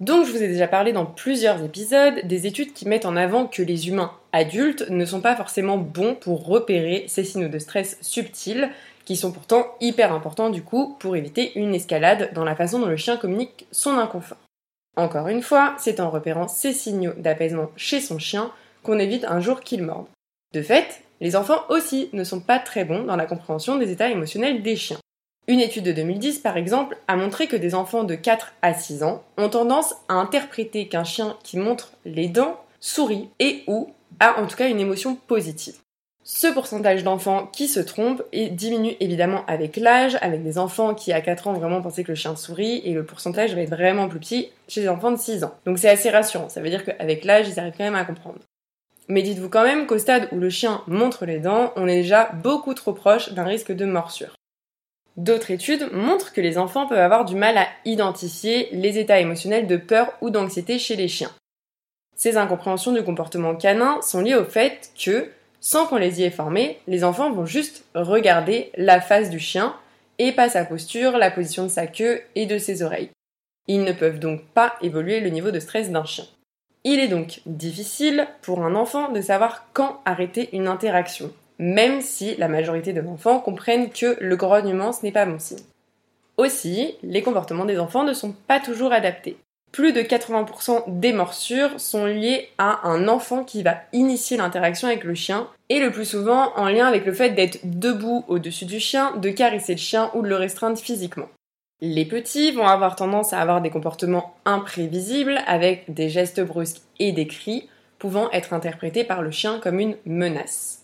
Donc 0.00 0.26
je 0.26 0.30
vous 0.30 0.42
ai 0.42 0.48
déjà 0.48 0.68
parlé 0.68 0.92
dans 0.92 1.06
plusieurs 1.06 1.62
épisodes 1.64 2.20
des 2.24 2.46
études 2.46 2.72
qui 2.72 2.86
mettent 2.86 3.06
en 3.06 3.16
avant 3.16 3.46
que 3.46 3.62
les 3.62 3.88
humains 3.88 4.12
adultes 4.32 4.88
ne 4.90 5.04
sont 5.04 5.20
pas 5.20 5.34
forcément 5.34 5.76
bons 5.76 6.14
pour 6.14 6.46
repérer 6.46 7.04
ces 7.08 7.24
signaux 7.24 7.48
de 7.48 7.58
stress 7.58 7.98
subtils 8.00 8.70
qui 9.04 9.16
sont 9.16 9.32
pourtant 9.32 9.66
hyper 9.80 10.12
importants 10.12 10.50
du 10.50 10.62
coup 10.62 10.96
pour 11.00 11.16
éviter 11.16 11.58
une 11.58 11.74
escalade 11.74 12.30
dans 12.32 12.44
la 12.44 12.54
façon 12.54 12.78
dont 12.78 12.86
le 12.86 12.96
chien 12.96 13.16
communique 13.16 13.66
son 13.72 13.98
inconfort. 13.98 14.38
Encore 14.96 15.28
une 15.28 15.42
fois, 15.42 15.74
c'est 15.78 15.98
en 15.98 16.10
repérant 16.10 16.46
ces 16.46 16.72
signaux 16.72 17.14
d'apaisement 17.16 17.70
chez 17.76 18.00
son 18.00 18.18
chien 18.18 18.52
qu'on 18.84 18.98
évite 18.98 19.24
un 19.24 19.40
jour 19.40 19.60
qu'il 19.60 19.82
morde. 19.82 20.06
De 20.54 20.62
fait, 20.62 21.02
les 21.20 21.34
enfants 21.34 21.62
aussi 21.70 22.08
ne 22.12 22.22
sont 22.22 22.40
pas 22.40 22.58
très 22.58 22.84
bons 22.84 23.02
dans 23.02 23.16
la 23.16 23.26
compréhension 23.26 23.76
des 23.76 23.90
états 23.90 24.10
émotionnels 24.10 24.62
des 24.62 24.76
chiens. 24.76 24.98
Une 25.48 25.60
étude 25.60 25.84
de 25.84 25.92
2010, 25.92 26.40
par 26.40 26.58
exemple, 26.58 26.98
a 27.08 27.16
montré 27.16 27.46
que 27.46 27.56
des 27.56 27.74
enfants 27.74 28.04
de 28.04 28.14
4 28.14 28.52
à 28.60 28.74
6 28.74 29.02
ans 29.02 29.22
ont 29.38 29.48
tendance 29.48 29.94
à 30.08 30.14
interpréter 30.14 30.88
qu'un 30.88 31.04
chien 31.04 31.38
qui 31.42 31.56
montre 31.56 31.92
les 32.04 32.28
dents 32.28 32.60
sourit 32.80 33.30
et 33.40 33.64
ou 33.66 33.88
a 34.20 34.38
en 34.40 34.46
tout 34.46 34.58
cas 34.58 34.68
une 34.68 34.78
émotion 34.78 35.14
positive. 35.14 35.76
Ce 36.22 36.48
pourcentage 36.48 37.02
d'enfants 37.02 37.46
qui 37.46 37.66
se 37.66 37.80
trompent 37.80 38.22
diminue 38.50 38.96
évidemment 39.00 39.46
avec 39.46 39.78
l'âge, 39.78 40.18
avec 40.20 40.42
des 40.42 40.58
enfants 40.58 40.94
qui 40.94 41.14
à 41.14 41.22
4 41.22 41.48
ans 41.48 41.54
vraiment 41.54 41.80
pensaient 41.80 42.04
que 42.04 42.12
le 42.12 42.14
chien 42.14 42.36
sourit, 42.36 42.82
et 42.84 42.92
le 42.92 43.06
pourcentage 43.06 43.54
va 43.54 43.62
être 43.62 43.70
vraiment 43.70 44.06
plus 44.06 44.20
petit 44.20 44.50
chez 44.68 44.82
les 44.82 44.88
enfants 44.90 45.12
de 45.12 45.16
6 45.16 45.44
ans. 45.44 45.54
Donc 45.64 45.78
c'est 45.78 45.88
assez 45.88 46.10
rassurant, 46.10 46.50
ça 46.50 46.60
veut 46.60 46.68
dire 46.68 46.84
qu'avec 46.84 47.24
l'âge, 47.24 47.48
ils 47.48 47.58
arrivent 47.58 47.72
quand 47.74 47.84
même 47.84 47.94
à 47.94 48.04
comprendre. 48.04 48.40
Mais 49.08 49.22
dites-vous 49.22 49.48
quand 49.48 49.64
même 49.64 49.86
qu'au 49.86 49.96
stade 49.96 50.28
où 50.30 50.36
le 50.36 50.50
chien 50.50 50.82
montre 50.86 51.24
les 51.24 51.38
dents, 51.38 51.72
on 51.76 51.88
est 51.88 52.02
déjà 52.02 52.32
beaucoup 52.42 52.74
trop 52.74 52.92
proche 52.92 53.32
d'un 53.32 53.44
risque 53.44 53.72
de 53.72 53.86
morsure. 53.86 54.37
D'autres 55.18 55.50
études 55.50 55.90
montrent 55.92 56.32
que 56.32 56.40
les 56.40 56.58
enfants 56.58 56.86
peuvent 56.86 56.96
avoir 56.96 57.24
du 57.24 57.34
mal 57.34 57.58
à 57.58 57.66
identifier 57.84 58.68
les 58.70 58.98
états 58.98 59.18
émotionnels 59.18 59.66
de 59.66 59.76
peur 59.76 60.12
ou 60.20 60.30
d'anxiété 60.30 60.78
chez 60.78 60.94
les 60.94 61.08
chiens. 61.08 61.32
Ces 62.14 62.36
incompréhensions 62.36 62.92
du 62.92 63.02
comportement 63.02 63.56
canin 63.56 64.00
sont 64.00 64.20
liées 64.20 64.36
au 64.36 64.44
fait 64.44 64.92
que, 64.96 65.28
sans 65.60 65.86
qu'on 65.86 65.96
les 65.96 66.20
y 66.20 66.22
ait 66.22 66.30
formés, 66.30 66.78
les 66.86 67.02
enfants 67.02 67.32
vont 67.32 67.46
juste 67.46 67.84
regarder 67.96 68.70
la 68.76 69.00
face 69.00 69.28
du 69.28 69.40
chien 69.40 69.74
et 70.20 70.30
pas 70.30 70.48
sa 70.48 70.64
posture, 70.64 71.18
la 71.18 71.32
position 71.32 71.64
de 71.64 71.68
sa 71.68 71.88
queue 71.88 72.22
et 72.36 72.46
de 72.46 72.58
ses 72.58 72.84
oreilles. 72.84 73.10
Ils 73.66 73.82
ne 73.82 73.92
peuvent 73.92 74.20
donc 74.20 74.44
pas 74.54 74.76
évoluer 74.82 75.18
le 75.18 75.30
niveau 75.30 75.50
de 75.50 75.58
stress 75.58 75.90
d'un 75.90 76.04
chien. 76.04 76.26
Il 76.84 77.00
est 77.00 77.08
donc 77.08 77.40
difficile 77.44 78.28
pour 78.42 78.62
un 78.62 78.76
enfant 78.76 79.10
de 79.10 79.20
savoir 79.20 79.66
quand 79.72 80.00
arrêter 80.04 80.48
une 80.52 80.68
interaction, 80.68 81.32
même 81.58 82.00
si 82.00 82.36
la 82.36 82.48
majorité 82.48 82.92
de 82.92 83.00
l'enfant 83.00 83.40
comprennent 83.40 83.90
que 83.90 84.16
le 84.20 84.36
grognement 84.36 84.92
ce 84.92 85.04
n'est 85.04 85.12
pas 85.12 85.26
bon 85.26 85.38
signe. 85.38 85.58
Aussi, 86.36 86.94
les 87.02 87.22
comportements 87.22 87.64
des 87.64 87.80
enfants 87.80 88.04
ne 88.04 88.12
sont 88.12 88.32
pas 88.46 88.60
toujours 88.60 88.92
adaptés. 88.92 89.36
Plus 89.72 89.92
de 89.92 90.00
80% 90.00 90.84
des 90.86 91.12
morsures 91.12 91.78
sont 91.78 92.06
liées 92.06 92.48
à 92.58 92.88
un 92.88 93.06
enfant 93.08 93.44
qui 93.44 93.62
va 93.62 93.80
initier 93.92 94.36
l'interaction 94.36 94.88
avec 94.88 95.04
le 95.04 95.14
chien, 95.14 95.48
et 95.68 95.78
le 95.78 95.90
plus 95.90 96.06
souvent 96.06 96.52
en 96.56 96.68
lien 96.68 96.86
avec 96.86 97.04
le 97.04 97.12
fait 97.12 97.30
d'être 97.30 97.58
debout 97.64 98.24
au-dessus 98.28 98.64
du 98.64 98.80
chien, 98.80 99.14
de 99.16 99.28
caresser 99.30 99.72
le 99.72 99.78
chien 99.78 100.10
ou 100.14 100.22
de 100.22 100.28
le 100.28 100.36
restreindre 100.36 100.78
physiquement. 100.78 101.28
Les 101.80 102.04
petits 102.04 102.50
vont 102.50 102.66
avoir 102.66 102.96
tendance 102.96 103.32
à 103.32 103.40
avoir 103.40 103.60
des 103.60 103.70
comportements 103.70 104.34
imprévisibles 104.44 105.38
avec 105.46 105.92
des 105.92 106.08
gestes 106.08 106.40
brusques 106.40 106.82
et 106.98 107.12
des 107.12 107.26
cris 107.26 107.68
pouvant 107.98 108.30
être 108.30 108.52
interprétés 108.52 109.04
par 109.04 109.22
le 109.22 109.30
chien 109.30 109.60
comme 109.60 109.78
une 109.78 109.96
menace. 110.06 110.77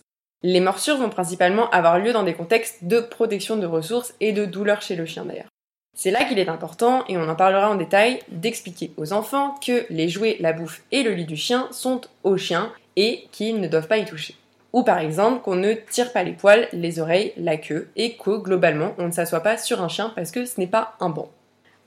Les 0.47 0.59
morsures 0.59 0.97
vont 0.97 1.09
principalement 1.09 1.71
avoir 1.71 1.97
lieu 1.97 2.13
dans 2.13 2.21
des 2.21 2.35
contextes 2.35 2.83
de 2.83 2.99
protection 2.99 3.57
de 3.57 3.65
ressources 3.65 4.13
et 4.19 4.31
de 4.31 4.45
douleur 4.45 4.83
chez 4.83 4.95
le 4.95 5.07
chien 5.07 5.25
d'ailleurs. 5.25 5.49
C'est 5.97 6.11
là 6.11 6.23
qu'il 6.23 6.37
est 6.37 6.49
important, 6.49 7.03
et 7.07 7.17
on 7.17 7.27
en 7.27 7.35
parlera 7.35 7.67
en 7.71 7.73
détail, 7.73 8.19
d'expliquer 8.27 8.91
aux 8.97 9.11
enfants 9.11 9.55
que 9.65 9.87
les 9.89 10.07
jouets, 10.07 10.37
la 10.39 10.53
bouffe 10.53 10.83
et 10.91 11.01
le 11.01 11.15
lit 11.15 11.25
du 11.25 11.35
chien 11.35 11.67
sont 11.71 12.01
au 12.23 12.37
chien 12.37 12.71
et 12.95 13.27
qu'ils 13.31 13.59
ne 13.59 13.67
doivent 13.67 13.87
pas 13.87 13.97
y 13.97 14.05
toucher. 14.05 14.35
Ou 14.71 14.83
par 14.83 14.99
exemple 14.99 15.41
qu'on 15.41 15.55
ne 15.55 15.73
tire 15.73 16.13
pas 16.13 16.21
les 16.21 16.33
poils, 16.33 16.67
les 16.73 16.99
oreilles, 16.99 17.33
la 17.37 17.57
queue 17.57 17.89
et 17.95 18.15
que 18.15 18.37
globalement 18.37 18.93
on 18.99 19.07
ne 19.07 19.11
s'assoit 19.11 19.39
pas 19.39 19.57
sur 19.57 19.81
un 19.81 19.87
chien 19.87 20.13
parce 20.15 20.29
que 20.29 20.45
ce 20.45 20.59
n'est 20.59 20.67
pas 20.67 20.93
un 20.99 21.09
banc. 21.09 21.31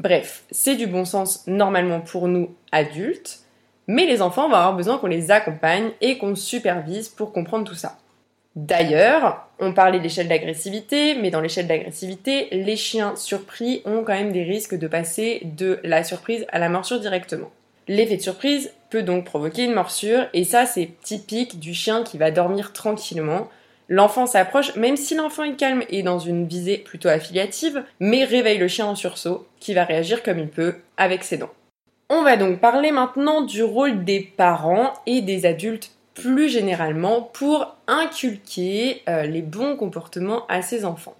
Bref, 0.01 0.43
c'est 0.51 0.75
du 0.75 0.89
bon 0.89 1.05
sens 1.05 1.47
normalement 1.47 2.01
pour 2.01 2.27
nous 2.27 2.53
adultes, 2.73 3.39
mais 3.87 4.07
les 4.07 4.21
enfants 4.21 4.49
vont 4.49 4.57
avoir 4.57 4.75
besoin 4.75 4.99
qu'on 4.99 5.07
les 5.07 5.31
accompagne 5.31 5.93
et 6.01 6.19
qu'on 6.19 6.35
supervise 6.35 7.09
pour 7.09 7.33
comprendre 7.33 7.65
tout 7.65 7.77
ça. 7.77 7.99
D'ailleurs, 8.59 9.47
on 9.61 9.73
parlait 9.73 10.01
d'échelle 10.01 10.27
d'agressivité, 10.27 11.15
mais 11.15 11.31
dans 11.31 11.41
l'échelle 11.41 11.69
d'agressivité, 11.69 12.49
les 12.51 12.75
chiens 12.75 13.15
surpris 13.15 13.83
ont 13.85 14.03
quand 14.03 14.15
même 14.15 14.33
des 14.33 14.43
risques 14.43 14.77
de 14.77 14.89
passer 14.89 15.43
de 15.45 15.79
la 15.85 16.03
surprise 16.03 16.45
à 16.49 16.59
la 16.59 16.69
morsure 16.69 16.99
directement. 16.99 17.53
L'effet 17.87 18.17
de 18.17 18.23
surprise 18.23 18.73
peut 18.91 19.05
donc 19.05 19.25
provoquer 19.25 19.63
une 19.63 19.75
morsure, 19.75 20.27
et 20.35 20.43
ça 20.43 20.67
c'est 20.67 20.91
typique 21.05 21.61
du 21.61 21.73
chien 21.73 22.03
qui 22.03 22.19
va 22.19 22.33
dormir 22.33 22.73
tranquillement. 22.73 23.49
L'enfant 23.89 24.27
s'approche, 24.27 24.75
même 24.75 24.97
si 24.97 25.15
l'enfant 25.15 25.45
est 25.45 25.55
calme 25.55 25.85
et 25.89 26.03
dans 26.03 26.19
une 26.19 26.49
visée 26.49 26.79
plutôt 26.79 27.09
affiliative, 27.09 27.85
mais 28.01 28.25
réveille 28.25 28.59
le 28.59 28.67
chien 28.67 28.87
en 28.87 28.97
sursaut, 28.97 29.47
qui 29.61 29.73
va 29.73 29.85
réagir 29.85 30.25
comme 30.25 30.41
il 30.41 30.49
peut 30.49 30.75
avec 30.97 31.23
ses 31.23 31.37
dents. 31.37 31.53
On 32.11 32.23
va 32.23 32.37
donc 32.37 32.59
parler 32.59 32.91
maintenant 32.91 33.43
du 33.43 33.63
rôle 33.63 34.03
des 34.03 34.19
parents 34.19 34.95
et 35.07 35.21
des 35.21 35.47
adultes 35.47 35.93
plus 36.21 36.49
généralement 36.49 37.23
pour 37.23 37.77
inculquer 37.87 39.03
euh, 39.09 39.23
les 39.23 39.43
bons 39.43 39.77
comportements 39.77 40.47
à 40.49 40.63
ses 40.63 40.85
enfants. 40.85 41.15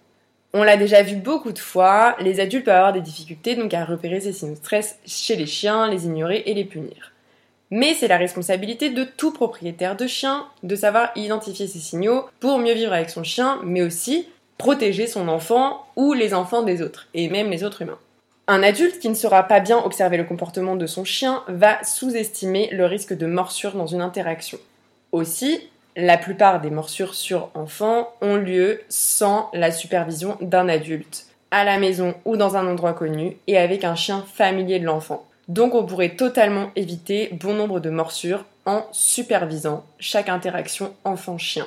On 0.55 0.65
l'a 0.65 0.77
déjà 0.77 1.03
vu 1.03 1.17
beaucoup 1.17 1.53
de 1.53 1.59
fois, 1.59 2.17
les 2.21 2.41
adultes 2.41 2.65
peuvent 2.65 2.75
avoir 2.75 2.93
des 2.93 3.01
difficultés 3.01 3.55
donc 3.55 3.73
à 3.75 3.85
repérer 3.85 4.21
ces 4.21 4.33
signes 4.33 4.55
de 4.55 4.57
stress 4.57 4.99
chez 5.07 5.37
les 5.37 5.47
chiens, 5.47 5.89
les 5.89 6.07
ignorer 6.07 6.43
et 6.47 6.55
les 6.55 6.65
punir. 6.65 7.13
Mais 7.71 7.95
c'est 7.95 8.09
la 8.09 8.17
responsabilité 8.17 8.91
de 8.91 9.05
tout 9.05 9.31
propriétaire 9.31 9.95
de 9.95 10.07
chien 10.07 10.47
de 10.63 10.75
savoir 10.75 11.11
identifier 11.15 11.69
ces 11.69 11.79
signaux 11.79 12.25
pour 12.41 12.59
mieux 12.59 12.75
vivre 12.75 12.93
avec 12.93 13.11
son 13.11 13.23
chien, 13.23 13.61
mais 13.63 13.83
aussi 13.83 14.27
protéger 14.57 15.07
son 15.07 15.29
enfant 15.29 15.87
ou 15.95 16.13
les 16.13 16.35
enfants 16.35 16.63
des 16.63 16.83
autres, 16.83 17.09
et 17.15 17.29
même 17.29 17.51
les 17.51 17.63
autres 17.63 17.83
humains. 17.83 17.99
Un 18.49 18.63
adulte 18.63 18.99
qui 18.99 19.11
ne 19.11 19.15
saura 19.15 19.43
pas 19.43 19.61
bien 19.61 19.79
observer 19.79 20.17
le 20.17 20.25
comportement 20.25 20.75
de 20.75 20.87
son 20.87 21.05
chien 21.05 21.45
va 21.47 21.85
sous-estimer 21.85 22.71
le 22.73 22.87
risque 22.87 23.13
de 23.17 23.27
morsure 23.27 23.77
dans 23.77 23.87
une 23.87 24.01
interaction. 24.01 24.59
Aussi, 25.13 25.61
la 25.97 26.17
plupart 26.17 26.61
des 26.61 26.71
morsures 26.71 27.15
sur 27.15 27.51
enfants 27.55 28.13
ont 28.21 28.37
lieu 28.37 28.81
sans 28.89 29.51
la 29.53 29.73
supervision 29.73 30.37
d'un 30.41 30.69
adulte, 30.69 31.27
à 31.51 31.65
la 31.65 31.79
maison 31.79 32.15
ou 32.25 32.37
dans 32.37 32.57
un 32.57 32.67
endroit 32.67 32.93
connu 32.93 33.37
et 33.47 33.59
avec 33.59 33.85
un 33.85 33.95
chien 33.95 34.25
familier 34.33 34.79
de 34.79 34.85
l'enfant. 34.85 35.27
Donc 35.49 35.75
on 35.75 35.87
pourrait 35.87 36.15
totalement 36.15 36.71
éviter 36.77 37.31
bon 37.33 37.55
nombre 37.55 37.81
de 37.81 37.91
morsures 37.91 38.45
en 38.67 38.87
supervisant 38.93 39.85
chaque 39.99 40.29
interaction 40.29 40.95
enfant-chien. 41.05 41.67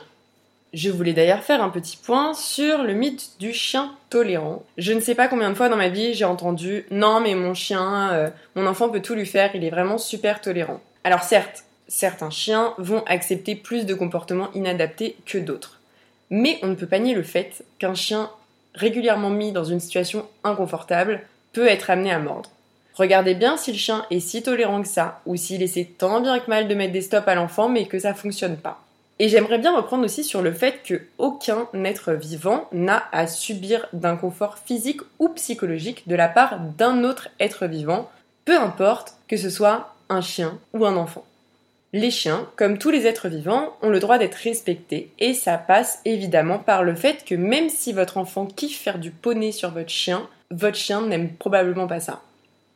Je 0.73 0.89
voulais 0.89 1.13
d'ailleurs 1.13 1.43
faire 1.43 1.61
un 1.61 1.69
petit 1.69 1.97
point 1.97 2.33
sur 2.33 2.83
le 2.83 2.93
mythe 2.93 3.31
du 3.39 3.51
chien 3.51 3.91
tolérant. 4.09 4.63
Je 4.77 4.93
ne 4.93 5.01
sais 5.01 5.15
pas 5.15 5.27
combien 5.27 5.49
de 5.49 5.55
fois 5.55 5.67
dans 5.67 5.75
ma 5.75 5.89
vie 5.89 6.13
j'ai 6.13 6.25
entendu 6.25 6.85
non 6.91 7.19
mais 7.19 7.35
mon 7.35 7.53
chien, 7.53 8.11
euh, 8.13 8.29
mon 8.55 8.67
enfant 8.67 8.87
peut 8.87 9.01
tout 9.01 9.15
lui 9.15 9.25
faire, 9.25 9.49
il 9.55 9.65
est 9.65 9.71
vraiment 9.71 9.97
super 9.97 10.39
tolérant. 10.39 10.79
Alors 11.03 11.23
certes, 11.23 11.65
certains 11.91 12.29
chiens 12.29 12.73
vont 12.77 13.03
accepter 13.05 13.53
plus 13.53 13.85
de 13.85 13.93
comportements 13.93 14.49
inadaptés 14.53 15.17
que 15.25 15.37
d'autres. 15.37 15.81
Mais 16.29 16.57
on 16.63 16.67
ne 16.67 16.75
peut 16.75 16.87
pas 16.87 16.99
nier 16.99 17.13
le 17.13 17.21
fait 17.21 17.65
qu'un 17.79 17.95
chien 17.95 18.31
régulièrement 18.73 19.29
mis 19.29 19.51
dans 19.51 19.65
une 19.65 19.81
situation 19.81 20.25
inconfortable 20.45 21.21
peut 21.51 21.67
être 21.67 21.89
amené 21.89 22.11
à 22.11 22.19
mordre. 22.19 22.49
Regardez 22.93 23.35
bien 23.35 23.57
si 23.57 23.73
le 23.73 23.77
chien 23.77 24.05
est 24.09 24.21
si 24.21 24.41
tolérant 24.41 24.81
que 24.81 24.87
ça, 24.87 25.19
ou 25.25 25.35
s'il 25.35 25.61
essaie 25.61 25.89
tant 25.97 26.21
bien 26.21 26.39
que 26.39 26.49
mal 26.49 26.69
de 26.69 26.75
mettre 26.75 26.93
des 26.93 27.01
stops 27.01 27.27
à 27.27 27.35
l'enfant 27.35 27.67
mais 27.67 27.85
que 27.85 27.99
ça 27.99 28.13
fonctionne 28.13 28.55
pas. 28.55 28.81
Et 29.19 29.27
j'aimerais 29.27 29.59
bien 29.59 29.75
reprendre 29.75 30.05
aussi 30.05 30.23
sur 30.23 30.41
le 30.41 30.53
fait 30.53 30.81
que 30.85 31.01
aucun 31.17 31.67
être 31.83 32.13
vivant 32.13 32.69
n'a 32.71 33.03
à 33.11 33.27
subir 33.27 33.85
d'inconfort 33.91 34.57
physique 34.65 35.01
ou 35.19 35.27
psychologique 35.29 36.07
de 36.07 36.15
la 36.15 36.29
part 36.29 36.59
d'un 36.77 37.03
autre 37.03 37.27
être 37.41 37.65
vivant, 37.65 38.09
peu 38.45 38.57
importe 38.57 39.15
que 39.27 39.35
ce 39.35 39.49
soit 39.49 39.93
un 40.09 40.21
chien 40.21 40.57
ou 40.73 40.85
un 40.85 40.95
enfant. 40.95 41.25
Les 41.93 42.09
chiens, 42.09 42.47
comme 42.55 42.77
tous 42.77 42.89
les 42.89 43.05
êtres 43.05 43.27
vivants, 43.27 43.75
ont 43.81 43.89
le 43.89 43.99
droit 43.99 44.17
d'être 44.17 44.35
respectés 44.35 45.11
et 45.19 45.33
ça 45.33 45.57
passe 45.57 45.99
évidemment 46.05 46.57
par 46.57 46.83
le 46.83 46.95
fait 46.95 47.25
que 47.25 47.35
même 47.35 47.69
si 47.69 47.91
votre 47.91 48.17
enfant 48.17 48.45
kiffe 48.45 48.79
faire 48.79 48.97
du 48.97 49.11
poney 49.11 49.51
sur 49.51 49.71
votre 49.71 49.89
chien, 49.89 50.27
votre 50.51 50.77
chien 50.77 51.01
n'aime 51.01 51.33
probablement 51.33 51.87
pas 51.87 51.99
ça. 51.99 52.21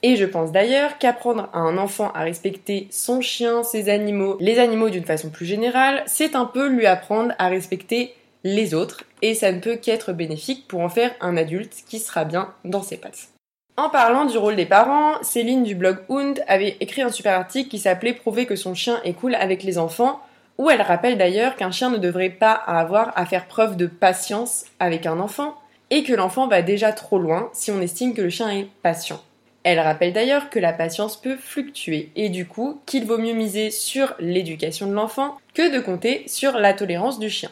Et 0.04 0.18
je 0.18 0.26
pense 0.26 0.52
d'ailleurs 0.52 0.98
qu'apprendre 0.98 1.50
à 1.54 1.60
un 1.60 1.78
enfant 1.78 2.12
à 2.12 2.24
respecter 2.24 2.88
son 2.92 3.22
chien, 3.22 3.64
ses 3.64 3.90
animaux, 3.90 4.38
les 4.42 4.60
animaux 4.60 4.90
d'une 4.90 5.06
façon 5.06 5.30
plus 5.30 5.46
générale, 5.46 6.04
c'est 6.08 6.36
un 6.36 6.46
peu 6.46 6.68
lui 6.68 6.86
apprendre 6.86 7.34
à 7.40 7.48
respecter 7.48 8.14
les 8.44 8.76
autres, 8.76 9.04
et 9.24 9.34
ça 9.34 9.52
ne 9.52 9.60
peut 9.60 9.78
qu'être 9.78 10.14
bénéfique 10.14 10.68
pour 10.68 10.82
en 10.82 10.90
faire 10.90 11.16
un 11.22 11.38
adulte 11.38 11.74
qui 11.88 12.00
sera 12.00 12.26
bien 12.26 12.54
dans 12.64 12.84
ses 12.84 12.98
pattes. 12.98 13.30
En 13.78 13.90
parlant 13.90 14.24
du 14.24 14.38
rôle 14.38 14.56
des 14.56 14.66
parents, 14.66 15.22
Céline 15.22 15.64
du 15.64 15.76
blog 15.76 15.98
Hund 16.10 16.42
avait 16.48 16.78
écrit 16.80 17.02
un 17.02 17.12
super 17.12 17.38
article 17.38 17.70
qui 17.70 17.78
s'appelait 17.78 18.14
Prouver 18.14 18.46
que 18.46 18.56
son 18.56 18.74
chien 18.74 19.02
est 19.04 19.12
cool 19.12 19.36
avec 19.36 19.64
les 19.64 19.78
enfants, 19.78 20.22
où 20.58 20.70
elle 20.70 20.82
rappelle 20.82 21.18
d'ailleurs 21.18 21.58
qu'un 21.58 21.72
chien 21.72 21.90
ne 21.90 21.98
devrait 21.98 22.30
pas 22.30 22.54
avoir 22.54 23.12
à 23.18 23.26
faire 23.26 23.48
preuve 23.48 23.76
de 23.76 23.88
patience 23.88 24.64
avec 24.80 25.06
un 25.06 25.20
enfant, 25.20 25.56
et 25.90 26.04
que 26.04 26.14
l'enfant 26.14 26.48
va 26.48 26.62
déjà 26.62 26.94
trop 26.94 27.20
loin 27.20 27.50
si 27.52 27.70
on 27.70 27.82
estime 27.82 28.14
que 28.14 28.22
le 28.22 28.30
chien 28.30 28.50
est 28.50 28.70
patient. 28.82 29.22
Elle 29.64 29.82
rappelle 29.82 30.14
d'ailleurs 30.14 30.50
que 30.50 30.60
la 30.60 30.72
patience 30.72 31.20
peut 31.20 31.36
fluctuer 31.36 32.12
et 32.16 32.30
du 32.30 32.48
coup 32.48 32.80
qu'il 32.86 33.06
vaut 33.06 33.18
mieux 33.18 33.34
miser 33.34 33.72
sur 33.72 34.14
l'éducation 34.20 34.88
de 34.88 34.94
l'enfant 34.94 35.36
que 35.54 35.74
de 35.76 35.82
compter 35.82 36.24
sur 36.28 36.54
la 36.54 36.74
tolérance 36.74 37.20
du 37.20 37.30
chien. 37.30 37.50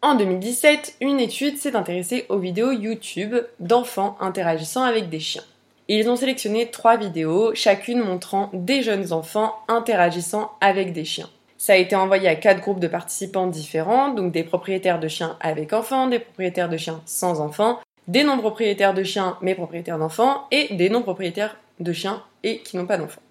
En 0.00 0.14
2017, 0.14 0.96
une 1.02 1.20
étude 1.20 1.58
s'est 1.58 1.76
intéressée 1.76 2.24
aux 2.30 2.38
vidéos 2.38 2.70
YouTube 2.70 3.34
d'enfants 3.60 4.16
interagissant 4.20 4.82
avec 4.82 5.10
des 5.10 5.20
chiens. 5.20 5.42
Ils 5.88 6.10
ont 6.10 6.16
sélectionné 6.16 6.66
trois 6.66 6.96
vidéos, 6.96 7.54
chacune 7.54 8.00
montrant 8.00 8.50
des 8.52 8.82
jeunes 8.82 9.12
enfants 9.12 9.54
interagissant 9.68 10.50
avec 10.60 10.92
des 10.92 11.04
chiens. 11.04 11.30
Ça 11.58 11.74
a 11.74 11.76
été 11.76 11.94
envoyé 11.94 12.28
à 12.28 12.34
quatre 12.34 12.60
groupes 12.60 12.80
de 12.80 12.88
participants 12.88 13.46
différents, 13.46 14.08
donc 14.08 14.32
des 14.32 14.42
propriétaires 14.42 14.98
de 14.98 15.06
chiens 15.06 15.36
avec 15.40 15.72
enfants, 15.72 16.08
des 16.08 16.18
propriétaires 16.18 16.68
de 16.68 16.76
chiens 16.76 17.00
sans 17.06 17.40
enfants, 17.40 17.78
des 18.08 18.24
non-propriétaires 18.24 18.94
de 18.94 19.04
chiens 19.04 19.38
mais 19.42 19.54
propriétaires 19.54 19.98
d'enfants 19.98 20.48
et 20.50 20.74
des 20.74 20.90
non-propriétaires 20.90 21.56
de 21.78 21.92
chiens 21.92 22.20
et 22.42 22.58
qui 22.58 22.76
n'ont 22.76 22.86
pas 22.86 22.98
d'enfants. 22.98 23.22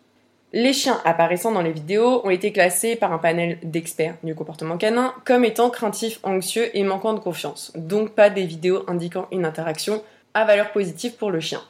Les 0.54 0.72
chiens 0.72 1.02
apparaissant 1.04 1.52
dans 1.52 1.62
les 1.62 1.74
vidéos 1.74 2.26
ont 2.26 2.30
été 2.30 2.54
classés 2.54 2.96
par 2.96 3.12
un 3.12 3.18
panel 3.18 3.58
d'experts 3.64 4.16
du 4.24 4.34
comportement 4.34 4.78
canin 4.78 5.14
comme 5.26 5.44
étant 5.44 5.70
craintifs, 5.70 6.22
anxieux 6.24 6.70
et 6.74 6.84
manquant 6.86 7.14
de 7.14 7.20
confiance, 7.20 7.74
donc 7.76 8.12
pas 8.12 8.30
des 8.30 8.46
vidéos 8.46 8.86
indiquant 8.88 9.28
une 9.34 9.44
interaction 9.44 10.02
à 10.34 10.46
valeur 10.46 10.72
positive 10.72 11.16
pour 11.18 11.32
le 11.32 11.42
chien. 11.42 11.62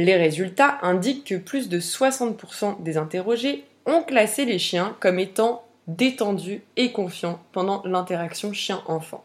Les 0.00 0.14
résultats 0.14 0.78
indiquent 0.82 1.24
que 1.24 1.34
plus 1.34 1.68
de 1.68 1.80
60% 1.80 2.84
des 2.84 2.98
interrogés 2.98 3.64
ont 3.84 4.00
classé 4.02 4.44
les 4.44 4.60
chiens 4.60 4.96
comme 5.00 5.18
étant 5.18 5.64
détendus 5.88 6.62
et 6.76 6.92
confiants 6.92 7.40
pendant 7.50 7.82
l'interaction 7.84 8.52
chien-enfant. 8.52 9.24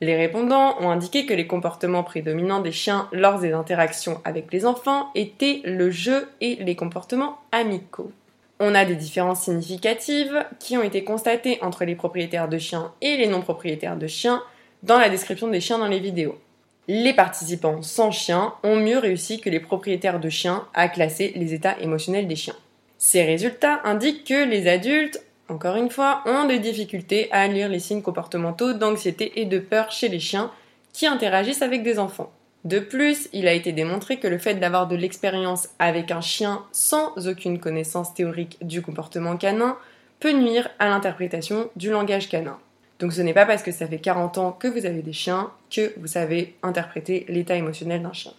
Les 0.00 0.14
répondants 0.14 0.76
ont 0.80 0.90
indiqué 0.90 1.26
que 1.26 1.34
les 1.34 1.48
comportements 1.48 2.04
prédominants 2.04 2.60
des 2.60 2.70
chiens 2.70 3.08
lors 3.10 3.40
des 3.40 3.52
interactions 3.52 4.20
avec 4.24 4.52
les 4.52 4.64
enfants 4.64 5.10
étaient 5.16 5.60
le 5.64 5.90
jeu 5.90 6.28
et 6.40 6.54
les 6.54 6.76
comportements 6.76 7.40
amicaux. 7.50 8.12
On 8.60 8.76
a 8.76 8.84
des 8.84 8.94
différences 8.94 9.42
significatives 9.42 10.46
qui 10.60 10.76
ont 10.76 10.84
été 10.84 11.02
constatées 11.02 11.58
entre 11.62 11.84
les 11.84 11.96
propriétaires 11.96 12.48
de 12.48 12.58
chiens 12.58 12.92
et 13.00 13.16
les 13.16 13.26
non-propriétaires 13.26 13.96
de 13.96 14.06
chiens 14.06 14.40
dans 14.84 14.98
la 14.98 15.08
description 15.08 15.48
des 15.48 15.60
chiens 15.60 15.78
dans 15.78 15.88
les 15.88 15.98
vidéos. 15.98 16.38
Les 16.88 17.14
participants 17.14 17.82
sans 17.82 18.10
chiens 18.10 18.54
ont 18.62 18.76
mieux 18.76 18.98
réussi 18.98 19.40
que 19.40 19.50
les 19.50 19.60
propriétaires 19.60 20.20
de 20.20 20.28
chiens 20.28 20.66
à 20.74 20.88
classer 20.88 21.32
les 21.34 21.54
états 21.54 21.78
émotionnels 21.80 22.28
des 22.28 22.36
chiens. 22.36 22.56
Ces 22.98 23.24
résultats 23.24 23.80
indiquent 23.84 24.24
que 24.24 24.44
les 24.48 24.68
adultes 24.68 25.20
encore 25.48 25.76
une 25.76 25.90
fois, 25.90 26.22
ont 26.26 26.46
des 26.46 26.58
difficultés 26.58 27.28
à 27.30 27.46
lire 27.46 27.68
les 27.68 27.78
signes 27.78 28.02
comportementaux 28.02 28.72
d'anxiété 28.72 29.40
et 29.40 29.44
de 29.44 29.58
peur 29.58 29.90
chez 29.92 30.08
les 30.08 30.18
chiens 30.18 30.50
qui 30.92 31.06
interagissent 31.06 31.62
avec 31.62 31.82
des 31.82 31.98
enfants. 31.98 32.32
De 32.64 32.80
plus, 32.80 33.28
il 33.32 33.46
a 33.46 33.52
été 33.52 33.70
démontré 33.72 34.18
que 34.18 34.26
le 34.26 34.38
fait 34.38 34.54
d'avoir 34.54 34.88
de 34.88 34.96
l'expérience 34.96 35.68
avec 35.78 36.10
un 36.10 36.20
chien 36.20 36.64
sans 36.72 37.28
aucune 37.28 37.60
connaissance 37.60 38.12
théorique 38.12 38.58
du 38.60 38.82
comportement 38.82 39.36
canin 39.36 39.76
peut 40.18 40.32
nuire 40.32 40.68
à 40.80 40.88
l'interprétation 40.88 41.70
du 41.76 41.90
langage 41.90 42.28
canin. 42.28 42.58
Donc 42.98 43.12
ce 43.12 43.20
n'est 43.20 43.34
pas 43.34 43.46
parce 43.46 43.62
que 43.62 43.72
ça 43.72 43.86
fait 43.86 43.98
40 43.98 44.38
ans 44.38 44.52
que 44.52 44.68
vous 44.68 44.86
avez 44.86 45.02
des 45.02 45.12
chiens 45.12 45.50
que 45.70 45.92
vous 45.98 46.06
savez 46.06 46.56
interpréter 46.62 47.26
l'état 47.28 47.56
émotionnel 47.56 48.02
d'un 48.02 48.12
chien. 48.12 48.32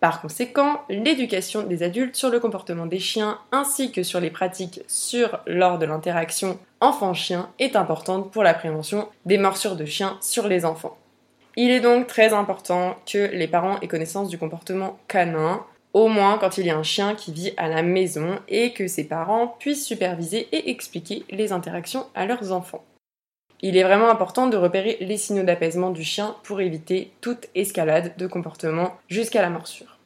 Par 0.00 0.22
conséquent, 0.22 0.80
l'éducation 0.88 1.62
des 1.62 1.82
adultes 1.82 2.16
sur 2.16 2.30
le 2.30 2.40
comportement 2.40 2.86
des 2.86 2.98
chiens 2.98 3.38
ainsi 3.52 3.92
que 3.92 4.02
sur 4.02 4.18
les 4.18 4.30
pratiques 4.30 4.80
sur 4.88 5.40
lors 5.46 5.78
de 5.78 5.84
l'interaction 5.84 6.58
enfant-chien 6.80 7.50
est 7.58 7.76
importante 7.76 8.32
pour 8.32 8.42
la 8.42 8.54
prévention 8.54 9.08
des 9.26 9.36
morsures 9.36 9.76
de 9.76 9.84
chiens 9.84 10.16
sur 10.22 10.48
les 10.48 10.64
enfants. 10.64 10.96
Il 11.56 11.70
est 11.70 11.80
donc 11.80 12.06
très 12.06 12.32
important 12.32 12.96
que 13.04 13.30
les 13.34 13.48
parents 13.48 13.78
aient 13.80 13.88
connaissance 13.88 14.30
du 14.30 14.38
comportement 14.38 14.98
canin, 15.06 15.62
au 15.92 16.08
moins 16.08 16.38
quand 16.38 16.56
il 16.56 16.64
y 16.64 16.70
a 16.70 16.78
un 16.78 16.82
chien 16.82 17.14
qui 17.14 17.32
vit 17.32 17.52
à 17.58 17.68
la 17.68 17.82
maison 17.82 18.38
et 18.48 18.72
que 18.72 18.86
ses 18.86 19.04
parents 19.04 19.48
puissent 19.58 19.84
superviser 19.84 20.48
et 20.52 20.70
expliquer 20.70 21.24
les 21.28 21.52
interactions 21.52 22.06
à 22.14 22.24
leurs 22.24 22.52
enfants. 22.52 22.84
Il 23.62 23.76
est 23.76 23.82
vraiment 23.82 24.10
important 24.10 24.46
de 24.46 24.56
repérer 24.56 24.96
les 25.00 25.18
signaux 25.18 25.42
d'apaisement 25.42 25.90
du 25.90 26.02
chien 26.02 26.34
pour 26.44 26.60
éviter 26.60 27.12
toute 27.20 27.46
escalade 27.54 28.14
de 28.16 28.26
comportement 28.26 28.96
jusqu'à 29.08 29.42
la 29.42 29.50
morsure. 29.50 29.98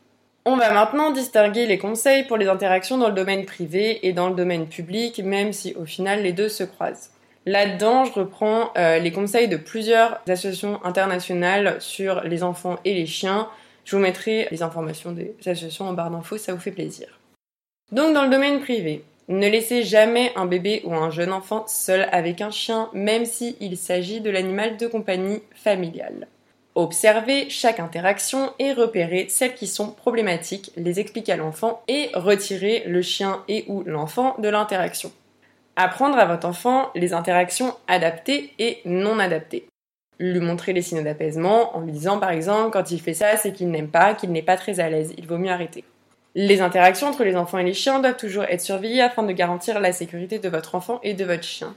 On 0.44 0.56
va 0.56 0.72
maintenant 0.72 1.10
distinguer 1.10 1.66
les 1.66 1.78
conseils 1.78 2.24
pour 2.24 2.36
les 2.36 2.48
interactions 2.48 2.98
dans 2.98 3.08
le 3.08 3.14
domaine 3.14 3.46
privé 3.46 4.06
et 4.06 4.12
dans 4.12 4.28
le 4.28 4.34
domaine 4.34 4.66
public, 4.66 5.22
même 5.24 5.52
si 5.52 5.74
au 5.74 5.86
final 5.86 6.22
les 6.22 6.32
deux 6.32 6.50
se 6.50 6.64
croisent. 6.64 7.10
Là-dedans, 7.46 8.04
je 8.04 8.12
reprends 8.12 8.70
euh, 8.76 8.98
les 8.98 9.12
conseils 9.12 9.48
de 9.48 9.56
plusieurs 9.56 10.20
associations 10.28 10.84
internationales 10.84 11.76
sur 11.80 12.22
les 12.22 12.42
enfants 12.42 12.76
et 12.84 12.94
les 12.94 13.06
chiens. 13.06 13.48
Je 13.84 13.96
vous 13.96 14.02
mettrai 14.02 14.48
les 14.50 14.62
informations 14.62 15.12
des 15.12 15.34
associations 15.40 15.88
en 15.88 15.92
barre 15.92 16.10
d'infos, 16.10 16.38
ça 16.38 16.52
vous 16.52 16.60
fait 16.60 16.72
plaisir. 16.72 17.20
Donc 17.92 18.14
dans 18.14 18.24
le 18.24 18.30
domaine 18.30 18.60
privé, 18.60 19.04
ne 19.28 19.48
laissez 19.48 19.82
jamais 19.82 20.32
un 20.36 20.46
bébé 20.46 20.82
ou 20.84 20.94
un 20.94 21.10
jeune 21.10 21.32
enfant 21.32 21.64
seul 21.66 22.08
avec 22.12 22.40
un 22.40 22.50
chien, 22.50 22.90
même 22.92 23.24
s'il 23.24 23.76
s'agit 23.76 24.20
de 24.20 24.30
l'animal 24.30 24.76
de 24.76 24.86
compagnie 24.86 25.42
familiale. 25.54 26.28
Observez 26.74 27.48
chaque 27.50 27.78
interaction 27.78 28.52
et 28.58 28.72
repérez 28.72 29.26
celles 29.28 29.54
qui 29.54 29.68
sont 29.68 29.92
problématiques, 29.92 30.72
les 30.76 30.98
expliquer 30.98 31.32
à 31.32 31.36
l'enfant 31.36 31.82
et 31.86 32.10
retirer 32.14 32.82
le 32.86 33.00
chien 33.00 33.44
et 33.46 33.64
ou 33.68 33.84
l'enfant 33.84 34.34
de 34.40 34.48
l'interaction. 34.48 35.12
Apprendre 35.76 36.18
à 36.18 36.24
votre 36.24 36.48
enfant 36.48 36.90
les 36.96 37.14
interactions 37.14 37.74
adaptées 37.86 38.52
et 38.58 38.80
non 38.84 39.20
adaptées. 39.20 39.68
Lui 40.18 40.40
montrer 40.40 40.72
les 40.72 40.82
signaux 40.82 41.02
d'apaisement 41.02 41.76
en 41.76 41.80
lui 41.80 41.92
disant 41.92 42.18
par 42.18 42.30
exemple 42.30 42.70
quand 42.72 42.90
il 42.90 43.00
fait 43.00 43.14
ça 43.14 43.36
c'est 43.36 43.52
qu'il 43.52 43.70
n'aime 43.70 43.88
pas, 43.88 44.14
qu'il 44.14 44.32
n'est 44.32 44.42
pas 44.42 44.56
très 44.56 44.80
à 44.80 44.90
l'aise, 44.90 45.14
il 45.16 45.26
vaut 45.26 45.38
mieux 45.38 45.50
arrêter. 45.50 45.84
Les 46.36 46.60
interactions 46.60 47.06
entre 47.06 47.22
les 47.22 47.36
enfants 47.36 47.58
et 47.58 47.64
les 47.64 47.74
chiens 47.74 48.00
doivent 48.00 48.16
toujours 48.16 48.44
être 48.44 48.60
surveillées 48.60 49.02
afin 49.02 49.22
de 49.22 49.32
garantir 49.32 49.78
la 49.78 49.92
sécurité 49.92 50.40
de 50.40 50.48
votre 50.48 50.74
enfant 50.74 50.98
et 51.04 51.14
de 51.14 51.24
votre 51.24 51.44
chien. 51.44 51.76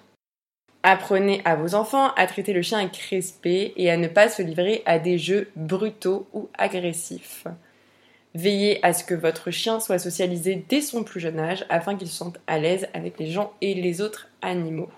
Apprenez 0.81 1.41
à 1.45 1.55
vos 1.55 1.75
enfants 1.75 2.11
à 2.15 2.25
traiter 2.25 2.53
le 2.53 2.61
chien 2.61 2.79
avec 2.79 2.95
respect 2.95 3.73
et 3.75 3.91
à 3.91 3.97
ne 3.97 4.07
pas 4.07 4.29
se 4.29 4.41
livrer 4.41 4.81
à 4.85 4.97
des 4.97 5.17
jeux 5.17 5.49
brutaux 5.55 6.27
ou 6.33 6.49
agressifs. 6.57 7.45
Veillez 8.33 8.83
à 8.83 8.93
ce 8.93 9.03
que 9.03 9.13
votre 9.13 9.51
chien 9.51 9.79
soit 9.79 9.99
socialisé 9.99 10.63
dès 10.69 10.81
son 10.81 11.03
plus 11.03 11.19
jeune 11.19 11.39
âge 11.39 11.65
afin 11.69 11.95
qu'il 11.95 12.07
se 12.07 12.15
sente 12.15 12.39
à 12.47 12.57
l'aise 12.57 12.87
avec 12.93 13.19
les 13.19 13.31
gens 13.31 13.53
et 13.61 13.73
les 13.73 14.01
autres 14.01 14.27
animaux. 14.41 14.89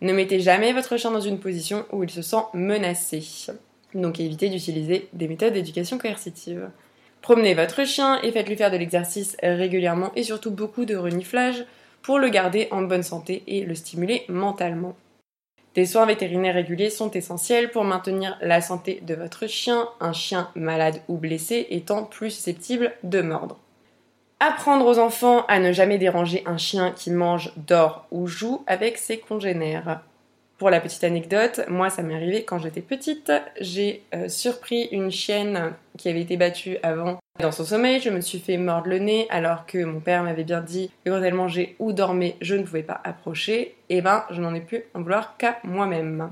Ne 0.00 0.12
mettez 0.12 0.40
jamais 0.40 0.72
votre 0.72 0.96
chien 0.96 1.10
dans 1.10 1.20
une 1.20 1.40
position 1.40 1.86
où 1.92 2.04
il 2.04 2.10
se 2.10 2.22
sent 2.22 2.42
menacé. 2.54 3.22
Donc 3.94 4.20
évitez 4.20 4.48
d'utiliser 4.48 5.08
des 5.12 5.28
méthodes 5.28 5.52
d'éducation 5.52 5.98
coercitive. 5.98 6.70
Promenez 7.22 7.54
votre 7.54 7.84
chien 7.84 8.20
et 8.22 8.32
faites-lui 8.32 8.56
faire 8.56 8.72
de 8.72 8.76
l'exercice 8.76 9.36
régulièrement 9.42 10.10
et 10.16 10.24
surtout 10.24 10.50
beaucoup 10.50 10.84
de 10.84 10.96
reniflage 10.96 11.64
pour 12.02 12.18
le 12.18 12.28
garder 12.28 12.66
en 12.72 12.82
bonne 12.82 13.04
santé 13.04 13.44
et 13.46 13.64
le 13.64 13.76
stimuler 13.76 14.24
mentalement. 14.28 14.96
Des 15.76 15.86
soins 15.86 16.04
vétérinaires 16.04 16.54
réguliers 16.54 16.90
sont 16.90 17.12
essentiels 17.12 17.70
pour 17.70 17.84
maintenir 17.84 18.36
la 18.42 18.60
santé 18.60 19.00
de 19.02 19.14
votre 19.14 19.46
chien, 19.46 19.88
un 20.00 20.12
chien 20.12 20.50
malade 20.56 21.00
ou 21.08 21.16
blessé 21.16 21.68
étant 21.70 22.04
plus 22.04 22.32
susceptible 22.32 22.92
de 23.04 23.22
mordre. 23.22 23.56
Apprendre 24.40 24.84
aux 24.86 24.98
enfants 24.98 25.46
à 25.46 25.60
ne 25.60 25.72
jamais 25.72 25.98
déranger 25.98 26.42
un 26.44 26.58
chien 26.58 26.90
qui 26.90 27.12
mange, 27.12 27.52
dort 27.56 28.06
ou 28.10 28.26
joue 28.26 28.64
avec 28.66 28.98
ses 28.98 29.18
congénères. 29.18 30.02
Pour 30.62 30.70
la 30.70 30.78
petite 30.78 31.02
anecdote, 31.02 31.62
moi 31.66 31.90
ça 31.90 32.02
m'est 32.02 32.14
arrivé 32.14 32.44
quand 32.44 32.60
j'étais 32.60 32.82
petite, 32.82 33.32
j'ai 33.60 34.04
euh, 34.14 34.28
surpris 34.28 34.84
une 34.92 35.10
chienne 35.10 35.72
qui 35.98 36.08
avait 36.08 36.20
été 36.20 36.36
battue 36.36 36.76
avant 36.84 37.18
Dans 37.40 37.50
son 37.50 37.64
sommeil, 37.64 38.00
je 38.00 38.10
me 38.10 38.20
suis 38.20 38.38
fait 38.38 38.58
mordre 38.58 38.86
le 38.86 39.00
nez 39.00 39.26
alors 39.28 39.66
que 39.66 39.82
mon 39.82 39.98
père 39.98 40.22
m'avait 40.22 40.44
bien 40.44 40.60
dit 40.60 40.92
que 41.04 41.10
quand 41.10 41.20
elle 41.20 41.34
mangeait 41.34 41.74
ou 41.80 41.92
dormait, 41.92 42.36
je 42.40 42.54
ne 42.54 42.62
pouvais 42.62 42.84
pas 42.84 43.00
approcher. 43.02 43.74
Et 43.88 43.96
eh 43.96 44.02
ben, 44.02 44.24
je 44.30 44.40
n'en 44.40 44.54
ai 44.54 44.60
plus 44.60 44.84
en 44.94 45.02
vouloir 45.02 45.36
qu'à 45.36 45.58
moi-même. 45.64 46.30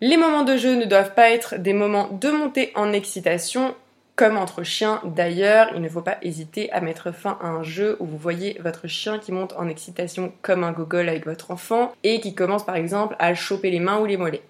Les 0.00 0.16
moments 0.16 0.42
de 0.42 0.56
jeu 0.56 0.74
ne 0.74 0.84
doivent 0.84 1.14
pas 1.14 1.30
être 1.30 1.54
des 1.56 1.74
moments 1.74 2.08
de 2.08 2.30
montée 2.30 2.72
en 2.74 2.92
excitation, 2.92 3.76
comme 4.16 4.36
entre 4.36 4.62
chiens 4.62 5.00
d'ailleurs, 5.04 5.70
il 5.74 5.80
ne 5.80 5.88
faut 5.88 6.00
pas 6.00 6.18
hésiter 6.22 6.70
à 6.72 6.80
mettre 6.80 7.12
fin 7.12 7.36
à 7.42 7.48
un 7.48 7.64
jeu 7.64 7.96
où 7.98 8.06
vous 8.06 8.16
voyez 8.16 8.56
votre 8.62 8.86
chien 8.86 9.18
qui 9.18 9.32
monte 9.32 9.54
en 9.54 9.68
excitation 9.68 10.32
comme 10.40 10.62
un 10.62 10.70
gogol 10.70 11.08
avec 11.08 11.26
votre 11.26 11.50
enfant 11.50 11.92
et 12.04 12.20
qui 12.20 12.34
commence 12.34 12.64
par 12.64 12.76
exemple 12.76 13.16
à 13.18 13.34
choper 13.34 13.70
les 13.70 13.80
mains 13.80 13.98
ou 13.98 14.06
les 14.06 14.16
mollets. 14.16 14.44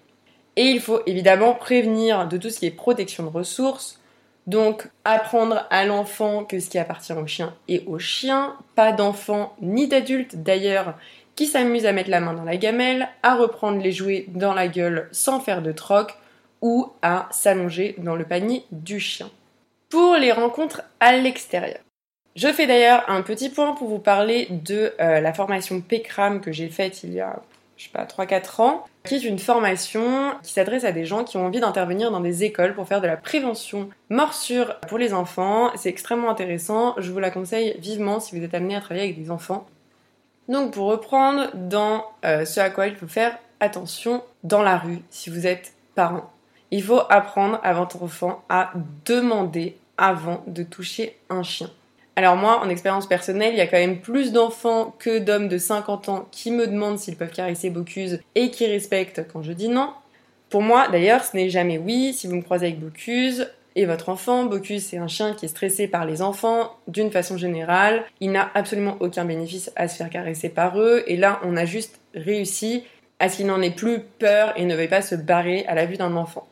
Et 0.55 0.65
il 0.65 0.79
faut 0.79 1.01
évidemment 1.07 1.53
prévenir 1.53 2.27
de 2.27 2.37
tout 2.37 2.49
ce 2.49 2.59
qui 2.59 2.67
est 2.67 2.71
protection 2.71 3.23
de 3.23 3.29
ressources, 3.29 3.99
donc 4.45 4.87
apprendre 5.03 5.65
à 5.71 5.85
l'enfant 5.85 6.45
que 6.45 6.59
ce 6.59 6.69
qui 6.69 6.77
appartient 6.77 7.13
au 7.13 7.25
chien 7.25 7.55
est 7.67 7.85
au 7.87 7.97
chien, 7.97 8.55
pas 8.75 8.91
d'enfant 8.91 9.55
ni 9.61 9.87
d'adulte 9.87 10.35
d'ailleurs 10.35 10.93
qui 11.35 11.47
s'amuse 11.47 11.87
à 11.87 11.91
mettre 11.91 12.11
la 12.11 12.21
main 12.21 12.33
dans 12.33 12.43
la 12.43 12.55
gamelle, 12.55 13.09
à 13.23 13.35
reprendre 13.35 13.81
les 13.81 13.91
jouets 13.91 14.25
dans 14.29 14.53
la 14.53 14.67
gueule 14.67 15.09
sans 15.11 15.39
faire 15.39 15.61
de 15.63 15.71
troc 15.71 16.15
ou 16.61 16.91
à 17.01 17.27
s'allonger 17.31 17.95
dans 17.97 18.15
le 18.15 18.23
panier 18.25 18.63
du 18.71 18.99
chien. 18.99 19.29
Pour 19.89 20.15
les 20.15 20.31
rencontres 20.31 20.81
à 20.99 21.15
l'extérieur. 21.17 21.79
Je 22.35 22.49
fais 22.49 22.67
d'ailleurs 22.67 23.05
un 23.07 23.21
petit 23.21 23.49
point 23.49 23.73
pour 23.73 23.87
vous 23.87 23.99
parler 23.99 24.47
de 24.49 24.93
euh, 24.99 25.21
la 25.21 25.33
formation 25.33 25.79
PECRAM 25.79 26.41
que 26.41 26.51
j'ai 26.51 26.67
faite 26.67 27.03
il 27.03 27.13
y 27.13 27.21
a, 27.21 27.41
je 27.77 27.85
sais 27.85 27.89
pas, 27.89 28.03
3-4 28.03 28.61
ans, 28.61 28.85
qui 29.05 29.15
est 29.15 29.23
une 29.23 29.39
formation 29.39 30.33
qui 30.43 30.51
s'adresse 30.51 30.83
à 30.83 30.91
des 30.91 31.05
gens 31.05 31.23
qui 31.23 31.37
ont 31.37 31.45
envie 31.45 31.61
d'intervenir 31.61 32.11
dans 32.11 32.19
des 32.19 32.43
écoles 32.43 32.75
pour 32.75 32.89
faire 32.89 32.99
de 32.99 33.07
la 33.07 33.15
prévention 33.15 33.89
morsure 34.09 34.77
pour 34.81 34.97
les 34.97 35.13
enfants. 35.13 35.71
C'est 35.77 35.87
extrêmement 35.87 36.29
intéressant, 36.29 36.95
je 36.97 37.09
vous 37.09 37.19
la 37.19 37.31
conseille 37.31 37.77
vivement 37.79 38.19
si 38.19 38.37
vous 38.37 38.43
êtes 38.43 38.53
amené 38.53 38.75
à 38.75 38.81
travailler 38.81 39.05
avec 39.05 39.21
des 39.21 39.31
enfants. 39.31 39.65
Donc 40.49 40.73
pour 40.73 40.87
reprendre 40.87 41.49
dans 41.53 42.03
euh, 42.25 42.43
ce 42.43 42.59
à 42.59 42.69
quoi 42.69 42.87
il 42.87 42.95
faut 42.95 43.07
faire 43.07 43.37
attention 43.61 44.23
dans 44.43 44.61
la 44.61 44.77
rue 44.77 44.99
si 45.09 45.29
vous 45.29 45.47
êtes 45.47 45.73
parent. 45.95 46.34
Il 46.75 46.83
faut 46.83 47.03
apprendre 47.09 47.57
à 47.63 47.73
votre 47.73 48.03
enfant 48.03 48.43
à 48.49 48.73
demander 49.05 49.77
avant 49.97 50.43
de 50.45 50.61
toucher 50.61 51.15
un 51.29 51.41
chien. 51.41 51.69
Alors 52.17 52.35
moi, 52.35 52.59
en 52.61 52.67
expérience 52.67 53.07
personnelle, 53.07 53.53
il 53.53 53.57
y 53.57 53.61
a 53.61 53.67
quand 53.67 53.77
même 53.77 54.01
plus 54.01 54.33
d'enfants 54.33 54.93
que 54.99 55.19
d'hommes 55.19 55.47
de 55.47 55.57
50 55.57 56.09
ans 56.09 56.27
qui 56.31 56.51
me 56.51 56.67
demandent 56.67 56.99
s'ils 56.99 57.15
peuvent 57.15 57.31
caresser 57.31 57.69
Bocuse 57.69 58.19
et 58.35 58.51
qui 58.51 58.65
respectent 58.65 59.25
quand 59.31 59.41
je 59.41 59.53
dis 59.53 59.69
non. 59.69 59.93
Pour 60.49 60.63
moi, 60.63 60.89
d'ailleurs, 60.89 61.23
ce 61.23 61.37
n'est 61.37 61.49
jamais 61.49 61.77
oui. 61.77 62.13
Si 62.13 62.27
vous 62.27 62.35
me 62.35 62.41
croisez 62.41 62.65
avec 62.65 62.81
Bocuse, 62.81 63.47
et 63.77 63.85
votre 63.85 64.09
enfant. 64.09 64.43
Bocuse, 64.43 64.85
c'est 64.85 64.97
un 64.97 65.07
chien 65.07 65.33
qui 65.33 65.45
est 65.45 65.49
stressé 65.49 65.87
par 65.87 66.05
les 66.05 66.21
enfants 66.21 66.75
d'une 66.89 67.11
façon 67.11 67.37
générale. 67.37 68.03
Il 68.19 68.33
n'a 68.33 68.49
absolument 68.53 68.97
aucun 68.99 69.23
bénéfice 69.23 69.71
à 69.77 69.87
se 69.87 69.95
faire 69.95 70.09
caresser 70.09 70.49
par 70.49 70.77
eux. 70.79 71.03
Et 71.07 71.15
là, 71.15 71.39
on 71.43 71.55
a 71.55 71.65
juste 71.65 72.01
réussi 72.13 72.83
à 73.19 73.29
ce 73.29 73.37
qu'il 73.37 73.45
n'en 73.45 73.61
ait 73.61 73.71
plus 73.71 73.99
peur 74.19 74.53
et 74.57 74.65
ne 74.65 74.75
veuille 74.75 74.89
pas 74.89 75.01
se 75.01 75.15
barrer 75.15 75.65
à 75.67 75.75
la 75.75 75.85
vue 75.85 75.97
d'un 75.97 76.15
enfant. 76.15 76.47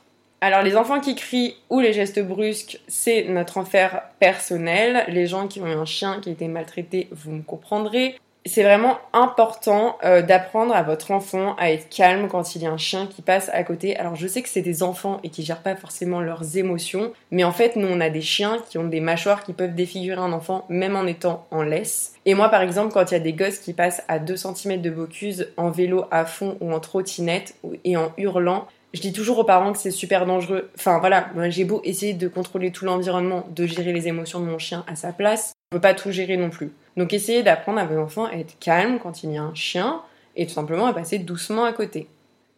Alors 0.45 0.61
les 0.61 0.75
enfants 0.75 0.99
qui 0.99 1.15
crient 1.15 1.55
ou 1.69 1.79
les 1.79 1.93
gestes 1.93 2.19
brusques, 2.21 2.81
c'est 2.89 3.27
notre 3.29 3.57
enfer 3.57 4.01
personnel. 4.19 5.05
Les 5.07 5.25
gens 5.25 5.47
qui 5.47 5.61
ont 5.61 5.67
eu 5.67 5.71
un 5.71 5.85
chien 5.85 6.19
qui 6.19 6.27
a 6.27 6.31
été 6.33 6.49
maltraité, 6.49 7.07
vous 7.11 7.31
me 7.31 7.41
comprendrez 7.41 8.17
c'est 8.45 8.63
vraiment 8.63 8.97
important 9.13 9.97
euh, 10.03 10.21
d'apprendre 10.21 10.75
à 10.75 10.83
votre 10.83 11.11
enfant 11.11 11.55
à 11.57 11.71
être 11.71 11.87
calme 11.87 12.27
quand 12.27 12.57
il 12.57 12.61
y 12.61 12.65
a 12.65 12.71
un 12.71 12.77
chien 12.77 13.07
qui 13.07 13.21
passe 13.21 13.49
à 13.53 13.63
côté. 13.63 13.95
Alors 13.95 14.17
je 14.17 14.27
sais 14.27 14.41
que 14.41 14.49
c'est 14.49 14.61
des 14.61 14.83
enfants 14.83 15.21
et 15.23 15.29
qui 15.29 15.45
gèrent 15.45 15.61
pas 15.61 15.77
forcément 15.77 16.19
leurs 16.19 16.57
émotions, 16.57 17.13
mais 17.31 17.45
en 17.45 17.53
fait 17.53 17.77
nous 17.77 17.87
on 17.87 18.01
a 18.01 18.09
des 18.09 18.19
chiens 18.19 18.57
qui 18.69 18.77
ont 18.77 18.83
des 18.83 18.99
mâchoires 18.99 19.45
qui 19.45 19.53
peuvent 19.53 19.75
défigurer 19.75 20.19
un 20.19 20.33
enfant 20.33 20.65
même 20.67 20.97
en 20.97 21.05
étant 21.05 21.47
en 21.51 21.63
laisse. 21.63 22.15
Et 22.25 22.33
moi 22.33 22.49
par 22.49 22.61
exemple 22.61 22.91
quand 22.91 23.11
il 23.11 23.13
y 23.13 23.17
a 23.17 23.21
des 23.21 23.31
gosses 23.31 23.59
qui 23.59 23.71
passent 23.71 24.03
à 24.09 24.19
2 24.19 24.35
cm 24.35 24.81
de 24.81 24.89
Bocuse 24.89 25.47
en 25.55 25.71
vélo 25.71 26.03
à 26.11 26.25
fond 26.25 26.57
ou 26.59 26.73
en 26.73 26.81
trottinette 26.81 27.55
et 27.85 27.95
en 27.95 28.11
hurlant, 28.17 28.67
je 28.93 29.01
dis 29.01 29.11
toujours 29.11 29.39
aux 29.39 29.43
parents 29.43 29.73
que 29.73 29.79
c'est 29.79 29.91
super 29.91 30.25
dangereux. 30.25 30.69
Enfin 30.77 30.99
voilà, 30.99 31.29
j'ai 31.49 31.65
beau 31.65 31.81
essayer 31.83 32.13
de 32.13 32.27
contrôler 32.27 32.71
tout 32.71 32.85
l'environnement, 32.85 33.47
de 33.55 33.65
gérer 33.65 33.91
les 33.91 34.07
émotions 34.07 34.39
de 34.39 34.45
mon 34.45 34.59
chien 34.59 34.83
à 34.87 34.95
sa 34.95 35.11
place, 35.11 35.53
on 35.71 35.77
peut 35.77 35.81
pas 35.81 35.93
tout 35.93 36.11
gérer 36.11 36.37
non 36.37 36.49
plus. 36.49 36.71
Donc 36.95 37.11
essayez 37.13 37.41
d'apprendre 37.41 37.79
à 37.79 37.85
vos 37.85 37.99
enfants 37.99 38.25
à 38.25 38.33
être 38.33 38.57
calmes 38.59 38.99
quand 39.01 39.23
il 39.23 39.31
y 39.31 39.37
a 39.37 39.43
un 39.43 39.55
chien 39.55 40.01
et 40.35 40.45
tout 40.45 40.53
simplement 40.53 40.85
à 40.85 40.93
passer 40.93 41.17
doucement 41.17 41.65
à 41.65 41.73
côté. 41.73 42.07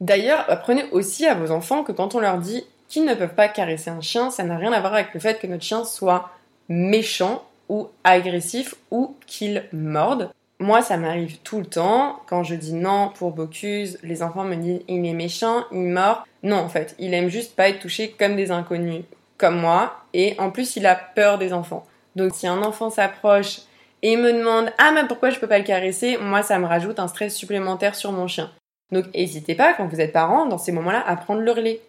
D'ailleurs, 0.01 0.45
apprenez 0.49 0.83
aussi 0.91 1.25
à 1.25 1.35
vos 1.35 1.51
enfants 1.51 1.83
que 1.83 1.93
quand 1.93 2.15
on 2.15 2.19
leur 2.19 2.37
dit 2.37 2.65
qu'ils 2.89 3.05
ne 3.05 3.15
peuvent 3.15 3.33
pas 3.33 3.47
caresser 3.47 3.89
un 3.89 4.01
chien, 4.01 4.29
ça 4.29 4.43
n'a 4.43 4.57
rien 4.57 4.73
à 4.73 4.81
voir 4.81 4.93
avec 4.93 5.13
le 5.13 5.19
fait 5.19 5.39
que 5.39 5.47
notre 5.47 5.63
chien 5.63 5.85
soit 5.85 6.31
méchant 6.67 7.43
ou 7.69 7.87
agressif 8.03 8.75
ou 8.91 9.15
qu'il 9.25 9.63
morde. 9.71 10.29
Moi, 10.59 10.81
ça 10.81 10.97
m'arrive 10.97 11.39
tout 11.39 11.59
le 11.59 11.65
temps. 11.65 12.21
Quand 12.27 12.43
je 12.43 12.55
dis 12.55 12.73
non 12.73 13.11
pour 13.15 13.31
Bocuse, 13.31 13.99
les 14.03 14.23
enfants 14.23 14.45
me 14.45 14.55
disent 14.55 14.81
il 14.87 15.05
est 15.05 15.13
méchant, 15.13 15.65
il 15.71 15.87
mord. 15.89 16.25
Non, 16.43 16.57
en 16.57 16.69
fait, 16.69 16.95
il 16.99 17.13
aime 17.13 17.29
juste 17.29 17.55
pas 17.55 17.69
être 17.69 17.79
touché 17.79 18.15
comme 18.17 18.35
des 18.35 18.51
inconnus, 18.51 19.03
comme 19.37 19.59
moi. 19.59 19.97
Et 20.13 20.35
en 20.39 20.51
plus, 20.51 20.75
il 20.77 20.85
a 20.85 20.95
peur 20.95 21.37
des 21.37 21.51
enfants. 21.51 21.85
Donc, 22.15 22.33
si 22.33 22.47
un 22.47 22.61
enfant 22.63 22.89
s'approche 22.89 23.61
et 24.05 24.17
me 24.17 24.31
demande 24.31 24.71
ah 24.77 24.91
mais 24.93 25.07
pourquoi 25.07 25.31
je 25.31 25.39
peux 25.39 25.47
pas 25.47 25.57
le 25.57 25.63
caresser, 25.63 26.17
moi 26.17 26.43
ça 26.43 26.59
me 26.59 26.67
rajoute 26.67 26.99
un 26.99 27.07
stress 27.07 27.35
supplémentaire 27.35 27.95
sur 27.95 28.11
mon 28.11 28.27
chien. 28.27 28.51
Donc 28.91 29.05
n'hésitez 29.15 29.55
pas 29.55 29.73
quand 29.73 29.87
vous 29.87 29.99
êtes 29.99 30.13
parent 30.13 30.45
dans 30.45 30.59
ces 30.59 30.71
moments-là 30.71 31.03
à 31.07 31.15
prendre 31.15 31.41
le 31.41 31.51
relais 31.51 31.81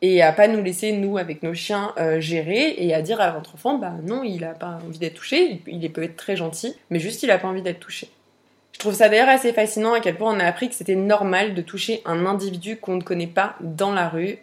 et 0.00 0.22
à 0.22 0.32
pas 0.32 0.48
nous 0.48 0.62
laisser 0.62 0.92
nous 0.92 1.18
avec 1.18 1.42
nos 1.42 1.54
chiens 1.54 1.92
euh, 1.98 2.20
gérer 2.20 2.74
et 2.78 2.94
à 2.94 3.02
dire 3.02 3.20
à 3.20 3.30
votre 3.32 3.54
enfant 3.54 3.78
bah 3.78 3.94
non 4.02 4.22
il 4.22 4.44
a 4.44 4.54
pas 4.54 4.78
envie 4.86 4.98
d'être 4.98 5.14
touché, 5.14 5.60
il, 5.66 5.92
peut 5.92 6.02
être 6.02 6.16
très 6.16 6.36
gentil 6.36 6.74
mais 6.90 7.00
juste 7.00 7.22
il 7.22 7.30
a 7.30 7.38
pas 7.38 7.48
envie 7.48 7.62
d'être 7.62 7.80
touché. 7.80 8.08
Je 8.72 8.78
trouve 8.78 8.94
ça 8.94 9.08
d'ailleurs 9.08 9.28
assez 9.28 9.52
fascinant 9.52 9.94
à 9.94 10.00
quel 10.00 10.16
point 10.16 10.32
on 10.34 10.40
a 10.40 10.44
appris 10.44 10.68
que 10.68 10.74
c'était 10.74 10.94
normal 10.94 11.54
de 11.54 11.62
toucher 11.62 12.00
un 12.04 12.26
individu 12.26 12.76
qu'on 12.76 12.96
ne 12.96 13.02
connaît 13.02 13.26
pas 13.26 13.56
dans 13.60 13.92
la 13.92 14.08
rue 14.08 14.38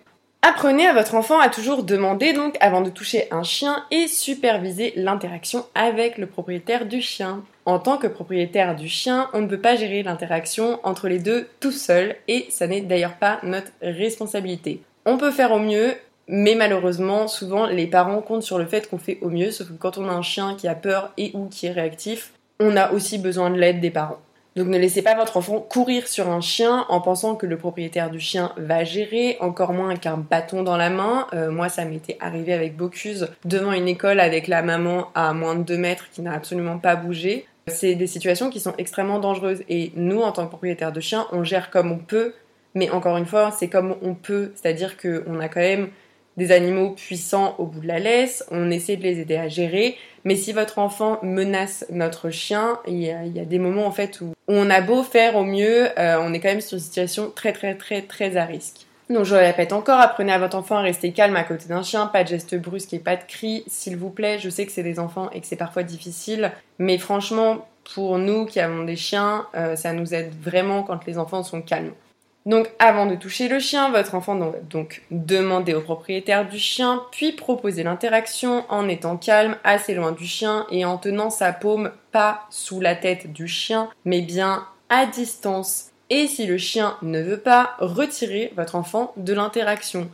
Apprenez 0.47 0.85
à 0.85 0.93
votre 0.93 1.15
enfant 1.15 1.39
à 1.39 1.49
toujours 1.49 1.81
demander 1.81 2.31
donc 2.31 2.55
avant 2.59 2.81
de 2.81 2.91
toucher 2.91 3.27
un 3.31 3.41
chien 3.41 3.83
et 3.89 4.07
superviser 4.07 4.93
l'interaction 4.95 5.65
avec 5.73 6.19
le 6.19 6.27
propriétaire 6.27 6.85
du 6.85 7.01
chien. 7.01 7.43
En 7.65 7.79
tant 7.79 7.97
que 7.97 8.05
propriétaire 8.05 8.75
du 8.75 8.87
chien, 8.87 9.27
on 9.33 9.41
ne 9.41 9.47
peut 9.47 9.59
pas 9.59 9.75
gérer 9.75 10.03
l'interaction 10.03 10.79
entre 10.83 11.07
les 11.07 11.17
deux 11.17 11.47
tout 11.61 11.71
seul 11.71 12.15
et 12.27 12.45
ça 12.51 12.67
n'est 12.67 12.81
d'ailleurs 12.81 13.15
pas 13.15 13.39
notre 13.41 13.71
responsabilité. 13.81 14.81
On 15.05 15.17
peut 15.17 15.31
faire 15.31 15.51
au 15.51 15.59
mieux, 15.59 15.93
mais 16.27 16.55
malheureusement, 16.55 17.27
souvent 17.27 17.67
les 17.67 17.87
parents 17.87 18.21
comptent 18.21 18.43
sur 18.43 18.57
le 18.57 18.65
fait 18.65 18.89
qu'on 18.89 18.97
fait 18.97 19.19
au 19.21 19.29
mieux, 19.29 19.51
sauf 19.51 19.67
que 19.67 19.73
quand 19.73 19.97
on 19.97 20.09
a 20.09 20.11
un 20.11 20.23
chien 20.23 20.55
qui 20.55 20.67
a 20.67 20.75
peur 20.75 21.11
et 21.17 21.31
ou 21.35 21.47
qui 21.47 21.67
est 21.67 21.71
réactif, 21.71 22.33
on 22.59 22.75
a 22.75 22.91
aussi 22.91 23.17
besoin 23.19 23.49
de 23.51 23.57
l'aide 23.57 23.81
des 23.81 23.91
parents. 23.91 24.19
Donc 24.55 24.67
ne 24.67 24.77
laissez 24.77 25.01
pas 25.01 25.15
votre 25.15 25.35
enfant 25.35 25.59
courir 25.59 26.07
sur 26.07 26.29
un 26.29 26.39
chien 26.39 26.85
en 26.87 27.01
pensant 27.01 27.35
que 27.35 27.45
le 27.45 27.57
propriétaire 27.57 28.09
du 28.09 28.21
chien 28.21 28.53
va 28.55 28.85
gérer, 28.85 29.35
encore 29.41 29.73
moins 29.73 29.95
qu'un 29.97 30.15
bâton 30.17 30.63
dans 30.63 30.77
la 30.77 30.89
main. 30.89 31.27
Euh, 31.33 31.51
moi, 31.51 31.67
ça 31.67 31.83
m'était 31.83 32.17
arrivé 32.21 32.53
avec 32.53 32.77
Bocuse 32.77 33.27
devant 33.43 33.73
une 33.73 33.89
école 33.89 34.21
avec 34.21 34.47
la 34.47 34.61
maman 34.61 35.09
à 35.13 35.33
moins 35.33 35.55
de 35.55 35.63
2 35.63 35.77
mètres 35.77 36.09
qui 36.09 36.21
n'a 36.21 36.33
absolument 36.33 36.77
pas 36.77 36.95
bougé. 36.95 37.45
C'est 37.67 37.95
des 37.95 38.07
situations 38.07 38.49
qui 38.49 38.61
sont 38.61 38.73
extrêmement 38.77 39.19
dangereuses 39.19 39.63
et 39.67 39.91
nous, 39.95 40.21
en 40.21 40.31
tant 40.31 40.45
que 40.45 40.49
propriétaire 40.49 40.93
de 40.93 41.01
chien, 41.01 41.27
on 41.33 41.43
gère 41.43 41.69
comme 41.69 41.91
on 41.91 41.97
peut, 41.97 42.33
mais 42.75 42.89
encore 42.91 43.17
une 43.17 43.25
fois, 43.25 43.51
c'est 43.51 43.69
comme 43.69 43.95
on 44.01 44.13
peut, 44.13 44.51
c'est-à-dire 44.55 44.97
qu'on 44.97 45.39
a 45.39 45.49
quand 45.49 45.61
même 45.61 45.89
des 46.37 46.51
animaux 46.51 46.91
puissants 46.91 47.55
au 47.57 47.65
bout 47.65 47.79
de 47.79 47.87
la 47.87 47.99
laisse, 47.99 48.43
on 48.51 48.69
essaie 48.69 48.97
de 48.97 49.03
les 49.03 49.19
aider 49.19 49.37
à 49.37 49.47
gérer, 49.47 49.97
mais 50.25 50.35
si 50.35 50.51
votre 50.51 50.79
enfant 50.79 51.19
menace 51.23 51.85
notre 51.89 52.29
chien, 52.29 52.79
il 52.87 53.01
y 53.01 53.09
a, 53.11 53.45
des 53.45 53.59
moments 53.59 53.85
en 53.85 53.91
fait 53.91 54.19
où 54.19 54.33
on 54.47 54.69
a 54.69 54.81
beau 54.81 55.01
faire 55.03 55.37
au 55.37 55.45
mieux, 55.45 55.87
euh, 55.97 56.17
on 56.19 56.33
est 56.33 56.39
quand 56.39 56.49
même 56.49 56.61
sur 56.61 56.75
une 56.75 56.83
situation 56.83 57.31
très 57.33 57.53
très 57.53 57.75
très 57.75 58.01
très 58.01 58.35
à 58.35 58.43
risque. 58.43 58.85
Donc 59.09 59.23
je 59.23 59.35
répète 59.35 59.71
encore, 59.71 59.99
apprenez 59.99 60.31
à 60.31 60.39
votre 60.39 60.57
enfant 60.57 60.77
à 60.77 60.81
rester 60.81 61.11
calme 61.13 61.35
à 61.35 61.43
côté 61.43 61.67
d'un 61.67 61.83
chien, 61.83 62.07
pas 62.07 62.23
de 62.23 62.29
gestes 62.29 62.59
brusques 62.59 62.93
et 62.93 62.99
pas 62.99 63.15
de 63.15 63.23
cris, 63.23 63.63
s'il 63.67 63.97
vous 63.97 64.09
plaît. 64.09 64.39
Je 64.39 64.49
sais 64.49 64.65
que 64.65 64.71
c'est 64.71 64.83
des 64.83 64.99
enfants 64.99 65.29
et 65.31 65.41
que 65.41 65.47
c'est 65.47 65.55
parfois 65.55 65.83
difficile, 65.83 66.51
mais 66.79 66.97
franchement, 66.97 67.67
pour 67.93 68.17
nous 68.17 68.45
qui 68.45 68.59
avons 68.59 68.83
des 68.83 68.95
chiens, 68.95 69.45
euh, 69.55 69.75
ça 69.75 69.93
nous 69.93 70.15
aide 70.15 70.33
vraiment 70.41 70.81
quand 70.81 71.05
les 71.05 71.19
enfants 71.19 71.43
sont 71.43 71.61
calmes. 71.61 71.91
Donc 72.45 72.69
avant 72.77 73.07
de 73.07 73.15
toucher 73.15 73.47
le 73.47 73.59
chien, 73.59 73.89
votre 73.89 74.13
enfant 74.13 74.35
doit 74.35 74.53
donc 74.69 75.01
demander 75.09 75.73
au 75.73 75.81
propriétaire 75.81 76.47
du 76.47 76.59
chien, 76.59 77.01
puis 77.11 77.31
proposer 77.31 77.81
l'interaction 77.83 78.65
en 78.69 78.87
étant 78.87 79.17
calme, 79.17 79.57
assez 79.63 79.95
loin 79.95 80.11
du 80.11 80.25
chien 80.25 80.67
et 80.69 80.85
en 80.85 80.97
tenant 80.97 81.31
sa 81.31 81.53
paume 81.53 81.91
pas 82.11 82.45
sous 82.51 82.79
la 82.79 82.95
tête 82.95 83.33
du 83.33 83.47
chien, 83.47 83.89
mais 84.05 84.21
bien 84.21 84.67
à 84.89 85.07
distance. 85.07 85.89
Et 86.11 86.27
si 86.27 86.45
le 86.45 86.59
chien 86.59 86.97
ne 87.01 87.19
veut 87.19 87.39
pas, 87.39 87.75
retirer 87.79 88.53
votre 88.55 88.75
enfant 88.75 89.11
de 89.17 89.33
l'interaction. 89.33 90.07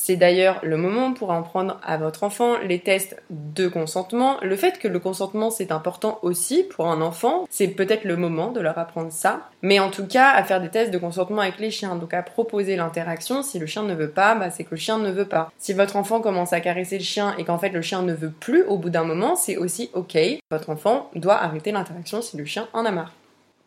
C'est 0.00 0.14
d'ailleurs 0.14 0.60
le 0.62 0.76
moment 0.76 1.12
pour 1.12 1.32
en 1.32 1.42
prendre 1.42 1.80
à 1.82 1.96
votre 1.96 2.22
enfant 2.22 2.56
les 2.58 2.78
tests 2.78 3.20
de 3.30 3.66
consentement. 3.66 4.36
Le 4.42 4.54
fait 4.54 4.78
que 4.78 4.86
le 4.86 5.00
consentement 5.00 5.50
c'est 5.50 5.72
important 5.72 6.20
aussi 6.22 6.62
pour 6.62 6.86
un 6.86 7.02
enfant, 7.02 7.46
c'est 7.50 7.66
peut-être 7.66 8.04
le 8.04 8.16
moment 8.16 8.52
de 8.52 8.60
leur 8.60 8.78
apprendre 8.78 9.10
ça. 9.10 9.50
Mais 9.60 9.80
en 9.80 9.90
tout 9.90 10.06
cas, 10.06 10.30
à 10.30 10.44
faire 10.44 10.60
des 10.60 10.68
tests 10.68 10.92
de 10.92 10.98
consentement 10.98 11.40
avec 11.40 11.58
les 11.58 11.72
chiens, 11.72 11.96
donc 11.96 12.14
à 12.14 12.22
proposer 12.22 12.76
l'interaction. 12.76 13.42
Si 13.42 13.58
le 13.58 13.66
chien 13.66 13.82
ne 13.82 13.94
veut 13.94 14.10
pas, 14.10 14.36
bah, 14.36 14.50
c'est 14.50 14.62
que 14.62 14.70
le 14.70 14.76
chien 14.76 14.98
ne 14.98 15.10
veut 15.10 15.26
pas. 15.26 15.50
Si 15.58 15.72
votre 15.72 15.96
enfant 15.96 16.20
commence 16.20 16.52
à 16.52 16.60
caresser 16.60 16.98
le 16.98 17.04
chien 17.04 17.34
et 17.36 17.44
qu'en 17.44 17.58
fait 17.58 17.70
le 17.70 17.82
chien 17.82 18.02
ne 18.02 18.14
veut 18.14 18.30
plus 18.30 18.62
au 18.62 18.78
bout 18.78 18.90
d'un 18.90 19.04
moment, 19.04 19.34
c'est 19.34 19.56
aussi 19.56 19.90
ok. 19.94 20.16
Votre 20.52 20.70
enfant 20.70 21.10
doit 21.16 21.42
arrêter 21.42 21.72
l'interaction 21.72 22.22
si 22.22 22.36
le 22.36 22.44
chien 22.44 22.68
en 22.72 22.84
a 22.84 22.92
marre. 22.92 23.17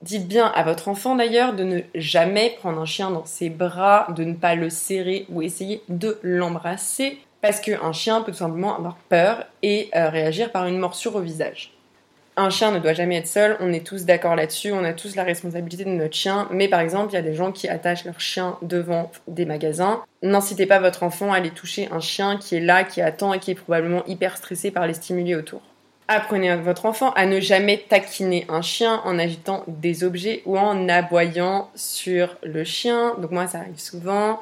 Dites 0.01 0.27
bien 0.27 0.47
à 0.47 0.63
votre 0.63 0.87
enfant 0.87 1.15
d'ailleurs 1.15 1.53
de 1.53 1.63
ne 1.63 1.81
jamais 1.93 2.55
prendre 2.59 2.79
un 2.79 2.85
chien 2.85 3.11
dans 3.11 3.25
ses 3.25 3.49
bras, 3.49 4.07
de 4.15 4.23
ne 4.23 4.33
pas 4.33 4.55
le 4.55 4.71
serrer 4.71 5.27
ou 5.29 5.43
essayer 5.43 5.83
de 5.89 6.17
l'embrasser, 6.23 7.19
parce 7.41 7.59
qu'un 7.59 7.91
chien 7.91 8.21
peut 8.21 8.31
tout 8.31 8.39
simplement 8.39 8.75
avoir 8.75 8.95
peur 9.09 9.45
et 9.61 9.89
euh, 9.95 10.09
réagir 10.09 10.51
par 10.51 10.65
une 10.65 10.79
morsure 10.79 11.15
au 11.15 11.21
visage. 11.21 11.73
Un 12.35 12.49
chien 12.49 12.71
ne 12.71 12.79
doit 12.79 12.93
jamais 12.93 13.17
être 13.17 13.27
seul, 13.27 13.57
on 13.59 13.73
est 13.73 13.85
tous 13.85 14.05
d'accord 14.05 14.35
là-dessus, 14.35 14.71
on 14.71 14.83
a 14.83 14.93
tous 14.93 15.15
la 15.15 15.23
responsabilité 15.23 15.83
de 15.83 15.89
notre 15.89 16.15
chien, 16.15 16.47
mais 16.49 16.67
par 16.67 16.79
exemple, 16.79 17.11
il 17.11 17.15
y 17.15 17.19
a 17.19 17.21
des 17.21 17.35
gens 17.35 17.51
qui 17.51 17.67
attachent 17.67 18.05
leur 18.05 18.19
chien 18.19 18.57
devant 18.63 19.11
des 19.27 19.45
magasins. 19.45 20.01
N'incitez 20.23 20.65
pas 20.65 20.79
votre 20.79 21.03
enfant 21.03 21.33
à 21.33 21.37
aller 21.37 21.51
toucher 21.51 21.89
un 21.91 21.99
chien 21.99 22.37
qui 22.37 22.55
est 22.55 22.61
là, 22.61 22.83
qui 22.85 23.01
attend 23.01 23.33
et 23.33 23.39
qui 23.39 23.51
est 23.51 23.55
probablement 23.55 24.03
hyper 24.07 24.37
stressé 24.37 24.71
par 24.71 24.87
les 24.87 24.93
stimuli 24.93 25.35
autour. 25.35 25.61
Apprenez 26.07 26.49
à 26.49 26.57
votre 26.57 26.85
enfant 26.85 27.11
à 27.13 27.25
ne 27.25 27.39
jamais 27.39 27.77
taquiner 27.87 28.45
un 28.49 28.61
chien 28.61 29.01
en 29.05 29.17
agitant 29.17 29.63
des 29.67 30.03
objets 30.03 30.41
ou 30.45 30.57
en 30.57 30.89
aboyant 30.89 31.69
sur 31.75 32.35
le 32.43 32.63
chien. 32.63 33.15
Donc 33.19 33.31
moi, 33.31 33.47
ça 33.47 33.59
arrive 33.59 33.79
souvent 33.79 34.39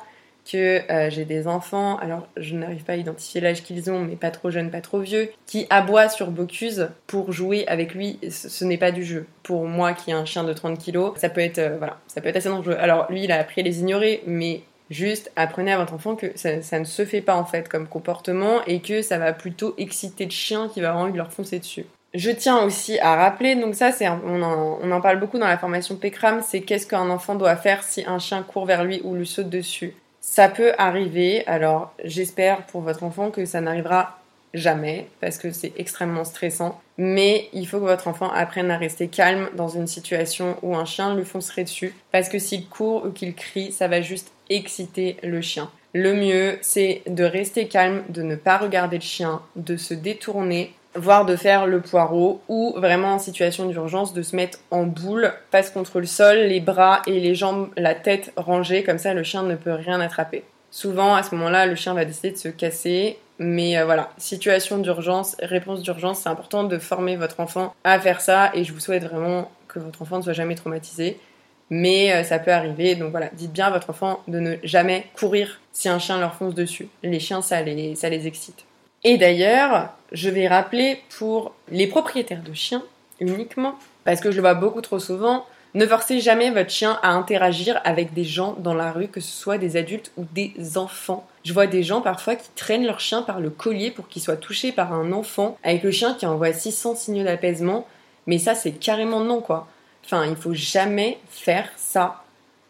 que 0.52 0.82
euh, 0.92 1.10
j'ai 1.10 1.26
des 1.26 1.48
enfants, 1.48 1.98
alors 1.98 2.28
je 2.38 2.56
n'arrive 2.56 2.84
pas 2.84 2.94
à 2.94 2.96
identifier 2.96 3.40
l'âge 3.40 3.64
qu'ils 3.64 3.92
ont, 3.92 4.00
mais 4.00 4.16
pas 4.16 4.32
trop 4.32 4.50
jeunes, 4.50 4.72
pas 4.72 4.82
trop 4.82 5.00
vieux, 5.00 5.30
qui 5.46 5.68
aboient 5.70 6.10
sur 6.10 6.32
Bocuse 6.32 6.90
pour 7.08 7.32
jouer 7.32 7.68
avec 7.68 7.94
lui. 7.94 8.20
Ce, 8.30 8.66
n'est 8.66 8.78
pas 8.78 8.92
du 8.92 9.04
jeu. 9.04 9.28
Pour 9.44 9.66
moi, 9.66 9.94
qui 9.94 10.10
ai 10.10 10.14
un 10.14 10.26
chien 10.26 10.44
de 10.44 10.54
30 10.54 10.80
kilos, 10.80 11.14
ça 11.18 11.30
peut 11.30 11.42
être, 11.42 11.60
euh, 11.60 11.78
voilà, 11.78 12.00
ça 12.08 12.22
peut 12.22 12.30
être 12.30 12.38
assez 12.38 12.50
dangereux. 12.50 12.78
Alors 12.80 13.12
lui, 13.12 13.24
il 13.24 13.32
a 13.32 13.40
appris 13.40 13.62
à 13.62 13.64
les 13.64 13.80
ignorer, 13.80 14.24
mais 14.26 14.62
Juste 14.90 15.32
apprenez 15.36 15.72
à 15.72 15.78
votre 15.78 15.94
enfant 15.94 16.16
que 16.16 16.28
ça, 16.36 16.80
ne 16.80 16.84
se 16.84 17.06
fait 17.06 17.22
pas 17.22 17.36
en 17.36 17.46
fait 17.46 17.70
comme 17.70 17.88
comportement 17.88 18.64
et 18.66 18.82
que 18.82 19.02
ça 19.02 19.18
va 19.18 19.34
plutôt 19.34 19.76
exciter 19.78 20.26
le 20.26 20.32
chien 20.32 20.68
qui 20.68 20.82
va 20.82 20.90
avoir 20.90 21.04
envie 21.04 21.14
de 21.14 21.18
leur 21.18 21.32
foncer 21.32 21.60
dessus. 21.60 21.86
Je 22.16 22.32
tiens 22.32 22.64
aussi 22.64 23.00
à 23.00 23.16
rappeler, 23.16 23.56
donc 23.56 23.76
ça 23.76 23.92
c'est 23.92 24.10
on 24.10 24.42
en, 24.42 24.80
on 24.82 25.02
parle 25.02 25.20
beaucoup 25.20 25.38
dans 25.38 25.48
la 25.48 25.60
formation 25.60 25.96
PECRAM, 25.96 26.42
c'est 26.42 26.62
qu'est-ce 26.62 26.88
qu'un 26.88 27.10
enfant 27.12 27.36
doit 27.36 27.56
faire 27.56 27.84
si 27.84 28.04
un 28.08 28.18
chien 28.18 28.42
court 28.42 28.66
vers 28.66 28.84
lui 28.84 29.00
ou 29.04 29.14
lui 29.14 29.28
saute 29.28 29.50
dessus. 29.50 29.94
Ça 30.20 30.50
peut 30.50 30.74
arriver, 30.80 31.46
alors 31.46 31.94
j'espère 32.04 32.66
pour 32.66 32.82
votre 32.82 33.04
enfant 33.04 33.30
que 33.30 33.46
ça 33.46 33.62
n'arrivera 33.62 34.20
jamais 34.56 35.08
parce 35.22 35.38
que 35.38 35.52
c'est 35.52 35.74
extrêmement 35.78 36.24
stressant. 36.24 36.82
Mais 36.98 37.50
il 37.54 37.68
faut 37.68 37.78
que 37.78 37.86
votre 37.86 38.08
enfant 38.08 38.30
apprenne 38.32 38.72
à 38.72 38.78
rester 38.78 39.08
calme 39.08 39.50
dans 39.56 39.70
une 39.70 39.88
situation 39.88 40.58
où 40.62 40.76
un 40.76 40.86
chien 40.86 41.16
lui 41.16 41.26
foncerait 41.26 41.64
dessus 41.64 41.94
parce 42.12 42.30
que 42.30 42.40
s'il 42.40 42.68
court 42.68 43.06
ou 43.06 43.12
qu'il 43.12 43.36
crie, 43.36 43.72
ça 43.72 43.88
va 43.88 44.02
juste 44.02 44.32
exciter 44.50 45.18
le 45.24 45.42
chien. 45.42 45.70
Le 45.94 46.14
mieux, 46.14 46.58
c'est 46.62 47.02
de 47.08 47.24
rester 47.24 47.68
calme, 47.68 48.04
de 48.10 48.22
ne 48.22 48.36
pas 48.36 48.58
regarder 48.58 48.98
le 48.98 49.04
chien, 49.04 49.42
de 49.56 49.76
se 49.76 49.94
détourner, 49.94 50.74
voire 50.96 51.26
de 51.26 51.36
faire 51.36 51.66
le 51.66 51.82
poireau, 51.82 52.42
ou 52.48 52.74
vraiment 52.78 53.14
en 53.14 53.20
situation 53.20 53.68
d'urgence 53.68 54.14
de 54.14 54.22
se 54.22 54.36
mettre 54.36 54.60
en 54.70 54.84
boule, 54.84 55.34
passe 55.52 55.72
contre 55.72 56.00
le 56.00 56.06
sol, 56.06 56.38
les 56.38 56.60
bras 56.60 57.02
et 57.08 57.20
les 57.20 57.36
jambes, 57.36 57.70
la 57.76 57.96
tête 57.96 58.32
rangée, 58.36 58.84
comme 58.84 59.00
ça 59.00 59.14
le 59.14 59.24
chien 59.24 59.44
ne 59.44 59.56
peut 59.56 59.74
rien 59.74 60.00
attraper. 60.00 60.44
Souvent, 60.72 61.16
à 61.16 61.24
ce 61.24 61.34
moment-là, 61.36 61.66
le 61.66 61.76
chien 61.76 61.96
va 61.96 62.06
décider 62.06 62.32
de 62.32 62.38
se 62.38 62.50
casser 62.50 63.18
mais 63.40 63.78
euh, 63.78 63.86
voilà, 63.86 64.10
situation 64.18 64.78
d'urgence, 64.78 65.38
réponse 65.42 65.82
d'urgence, 65.82 66.20
c'est 66.20 66.30
important 66.30 66.66
de 66.66 66.78
former 66.78 67.16
votre 67.16 67.40
enfant 67.40 67.74
à 67.86 67.98
faire 68.00 68.20
ça 68.20 68.52
et 68.54 68.66
je 68.66 68.74
vous 68.74 68.82
souhaite 68.82 69.06
vraiment 69.06 69.50
que 69.70 69.80
votre 69.80 70.02
enfant 70.02 70.18
ne 70.18 70.24
soit 70.24 70.34
jamais 70.34 70.56
traumatisé. 70.56 71.18
Mais 71.70 72.12
euh, 72.12 72.24
ça 72.24 72.40
peut 72.40 72.52
arriver, 72.52 72.96
donc 72.96 73.12
voilà, 73.12 73.30
dites 73.34 73.52
bien 73.52 73.68
à 73.68 73.72
votre 73.72 73.90
enfant 73.90 74.22
de 74.28 74.40
ne 74.40 74.56
jamais 74.64 75.06
courir 75.16 75.60
si 75.72 75.88
un 75.88 76.00
chien 76.00 76.20
leur 76.20 76.36
fonce 76.36 76.56
dessus. 76.56 76.88
Les 77.04 77.20
chiens, 77.20 77.42
ça 77.42 77.62
les, 77.62 77.96
ça 77.96 78.10
les 78.10 78.28
excite. 78.28 78.66
Et 79.04 79.18
d'ailleurs, 79.18 79.90
je 80.12 80.30
vais 80.30 80.48
rappeler 80.48 81.02
pour 81.18 81.54
les 81.70 81.88
propriétaires 81.88 82.44
de 82.44 82.54
chiens 82.54 82.84
uniquement, 83.20 83.76
parce 84.04 84.20
que 84.20 84.32
je 84.32 84.38
le 84.38 84.42
vois 84.42 84.56
beaucoup 84.56 84.82
trop 84.82 85.00
souvent, 85.00 85.46
ne 85.76 85.86
forcez 85.86 86.20
jamais 86.20 86.50
votre 86.50 86.72
chien 86.72 87.00
à 87.04 87.12
interagir 87.12 87.80
avec 87.84 88.14
des 88.14 88.24
gens 88.24 88.56
dans 88.58 88.74
la 88.74 88.92
rue, 88.92 89.08
que 89.08 89.22
ce 89.22 89.32
soit 89.32 89.60
des 89.60 89.78
adultes 89.78 90.12
ou 90.18 90.26
des 90.34 90.78
enfants. 90.78 91.28
Je 91.44 91.54
vois 91.54 91.68
des 91.68 91.84
gens 91.84 92.02
parfois 92.02 92.36
qui 92.36 92.50
traînent 92.56 92.86
leur 92.86 93.00
chien 93.00 93.22
par 93.22 93.40
le 93.40 93.52
collier 93.52 93.92
pour 93.92 94.08
qu'il 94.08 94.22
soit 94.22 94.38
touché 94.38 94.72
par 94.72 94.94
un 94.94 95.12
enfant, 95.12 95.58
avec 95.64 95.84
le 95.84 95.92
chien 95.92 96.16
qui 96.16 96.26
envoie 96.26 96.54
600 96.54 96.96
signaux 96.96 97.24
d'apaisement. 97.24 97.86
Mais 98.26 98.40
ça, 98.40 98.56
c'est 98.56 98.72
carrément 98.72 99.20
non, 99.20 99.42
quoi. 99.42 99.68
Enfin, 100.12 100.26
il 100.26 100.36
faut 100.36 100.56
jamais 100.56 101.20
faire 101.30 101.70
ça. 101.78 102.24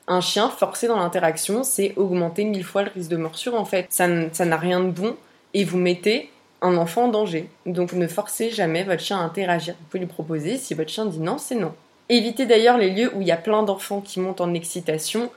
Un 0.08 0.20
chien 0.20 0.50
forcé 0.50 0.88
dans 0.88 0.98
l'interaction, 0.98 1.64
c'est 1.64 1.94
augmenter 1.96 2.44
mille 2.44 2.66
fois 2.66 2.84
le 2.84 2.92
risque 2.94 3.10
de 3.10 3.16
morsure, 3.16 3.56
en 3.56 3.64
fait. 3.64 3.86
Ça 3.90 4.08
n'a 4.08 4.58
rien 4.58 4.82
de 4.82 4.90
bon 4.90 5.16
et 5.54 5.64
vous 5.64 5.78
mettez 5.78 6.30
un 6.62 6.76
enfant 6.76 7.06
en 7.06 7.08
danger. 7.08 7.48
Donc 7.66 7.94
ne 7.94 8.08
forcez 8.08 8.50
jamais 8.50 8.84
votre 8.84 9.02
chien 9.02 9.20
à 9.20 9.22
interagir. 9.22 9.76
Vous 9.80 9.86
pouvez 9.86 10.00
lui 10.00 10.08
proposer, 10.08 10.58
si 10.58 10.74
votre 10.74 10.90
chien 10.90 11.06
dit 11.06 11.20
non, 11.20 11.38
c'est 11.38 11.56
non. 11.56 11.74
Évitez 12.10 12.46
d'ailleurs 12.46 12.78
les 12.78 12.90
lieux 12.90 13.16
où 13.16 13.22
il 13.22 13.28
y 13.28 13.32
a 13.32 13.38
plein 13.38 13.64
d'enfants 13.64 14.02
qui 14.02 14.20
montent 14.20 14.42
en 14.42 14.54
excitation, 14.54 15.32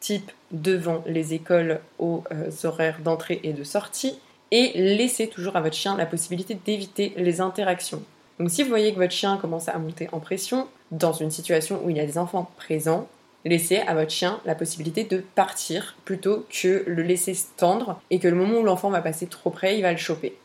type 0.00 0.32
devant 0.50 1.04
les 1.06 1.34
écoles 1.34 1.80
aux 2.00 2.24
euh, 2.32 2.50
horaires 2.64 2.98
d'entrée 3.04 3.38
et 3.44 3.52
de 3.52 3.62
sortie, 3.62 4.18
et 4.50 4.72
laissez 4.74 5.28
toujours 5.28 5.54
à 5.54 5.60
votre 5.60 5.76
chien 5.76 5.96
la 5.96 6.06
possibilité 6.06 6.58
d'éviter 6.66 7.12
les 7.16 7.40
interactions. 7.40 8.02
Donc 8.38 8.50
si 8.50 8.62
vous 8.62 8.68
voyez 8.68 8.92
que 8.92 8.98
votre 8.98 9.12
chien 9.12 9.36
commence 9.36 9.68
à 9.68 9.78
monter 9.78 10.08
en 10.12 10.18
pression 10.18 10.66
dans 10.90 11.12
une 11.12 11.30
situation 11.30 11.80
où 11.84 11.90
il 11.90 11.96
y 11.96 12.00
a 12.00 12.06
des 12.06 12.18
enfants 12.18 12.50
présents, 12.56 13.08
laissez 13.44 13.78
à 13.78 13.94
votre 13.94 14.10
chien 14.10 14.40
la 14.44 14.54
possibilité 14.54 15.04
de 15.04 15.22
partir 15.34 15.96
plutôt 16.04 16.46
que 16.50 16.84
le 16.86 17.02
laisser 17.02 17.34
se 17.34 17.46
tendre 17.56 18.00
et 18.10 18.18
que 18.18 18.28
le 18.28 18.36
moment 18.36 18.58
où 18.58 18.64
l'enfant 18.64 18.90
va 18.90 19.00
passer 19.00 19.26
trop 19.26 19.50
près, 19.50 19.76
il 19.76 19.82
va 19.82 19.92
le 19.92 19.98
choper. 19.98 20.36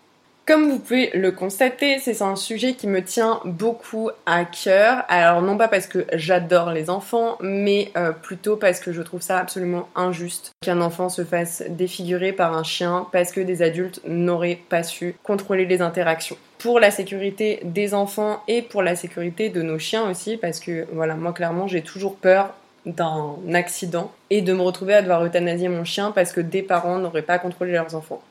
Comme 0.45 0.67
vous 0.71 0.79
pouvez 0.79 1.11
le 1.13 1.31
constater, 1.31 1.99
c'est 1.99 2.23
un 2.23 2.35
sujet 2.35 2.73
qui 2.73 2.87
me 2.87 3.03
tient 3.03 3.39
beaucoup 3.45 4.09
à 4.25 4.45
cœur. 4.45 5.05
Alors 5.07 5.43
non 5.43 5.57
pas 5.57 5.67
parce 5.67 5.85
que 5.85 6.07
j'adore 6.13 6.71
les 6.71 6.89
enfants, 6.89 7.37
mais 7.39 7.91
euh, 7.95 8.11
plutôt 8.13 8.57
parce 8.57 8.79
que 8.79 8.91
je 8.91 9.03
trouve 9.03 9.21
ça 9.21 9.37
absolument 9.37 9.89
injuste 9.95 10.51
qu'un 10.61 10.81
enfant 10.81 11.07
se 11.09 11.23
fasse 11.23 11.61
défigurer 11.69 12.33
par 12.33 12.57
un 12.57 12.63
chien 12.63 13.05
parce 13.11 13.31
que 13.31 13.41
des 13.41 13.61
adultes 13.61 14.01
n'auraient 14.07 14.59
pas 14.69 14.81
su 14.81 15.13
contrôler 15.21 15.67
les 15.67 15.81
interactions. 15.81 16.37
Pour 16.59 16.81
la 16.81 16.91
sécurité 16.91 17.61
des 17.63 17.93
enfants 17.93 18.43
et 18.49 18.61
pour 18.61 18.83
la 18.83 18.97
sécurité 18.97 19.47
de 19.47 19.61
nos 19.61 19.79
chiens 19.79 20.09
aussi, 20.11 20.35
parce 20.35 20.59
que 20.59 20.85
voilà, 20.91 21.15
moi 21.15 21.31
clairement 21.31 21.67
j'ai 21.67 21.81
toujours 21.81 22.17
peur 22.17 22.53
d'un 22.85 23.37
accident 23.53 24.11
et 24.29 24.41
de 24.41 24.51
me 24.51 24.61
retrouver 24.61 24.93
à 24.93 25.01
devoir 25.01 25.23
euthanasier 25.23 25.69
mon 25.69 25.85
chien 25.85 26.11
parce 26.11 26.33
que 26.33 26.41
des 26.41 26.61
parents 26.61 26.99
n'auraient 26.99 27.21
pas 27.21 27.39
contrôlé 27.39 27.71
leurs 27.71 27.95
enfants. 27.95 28.21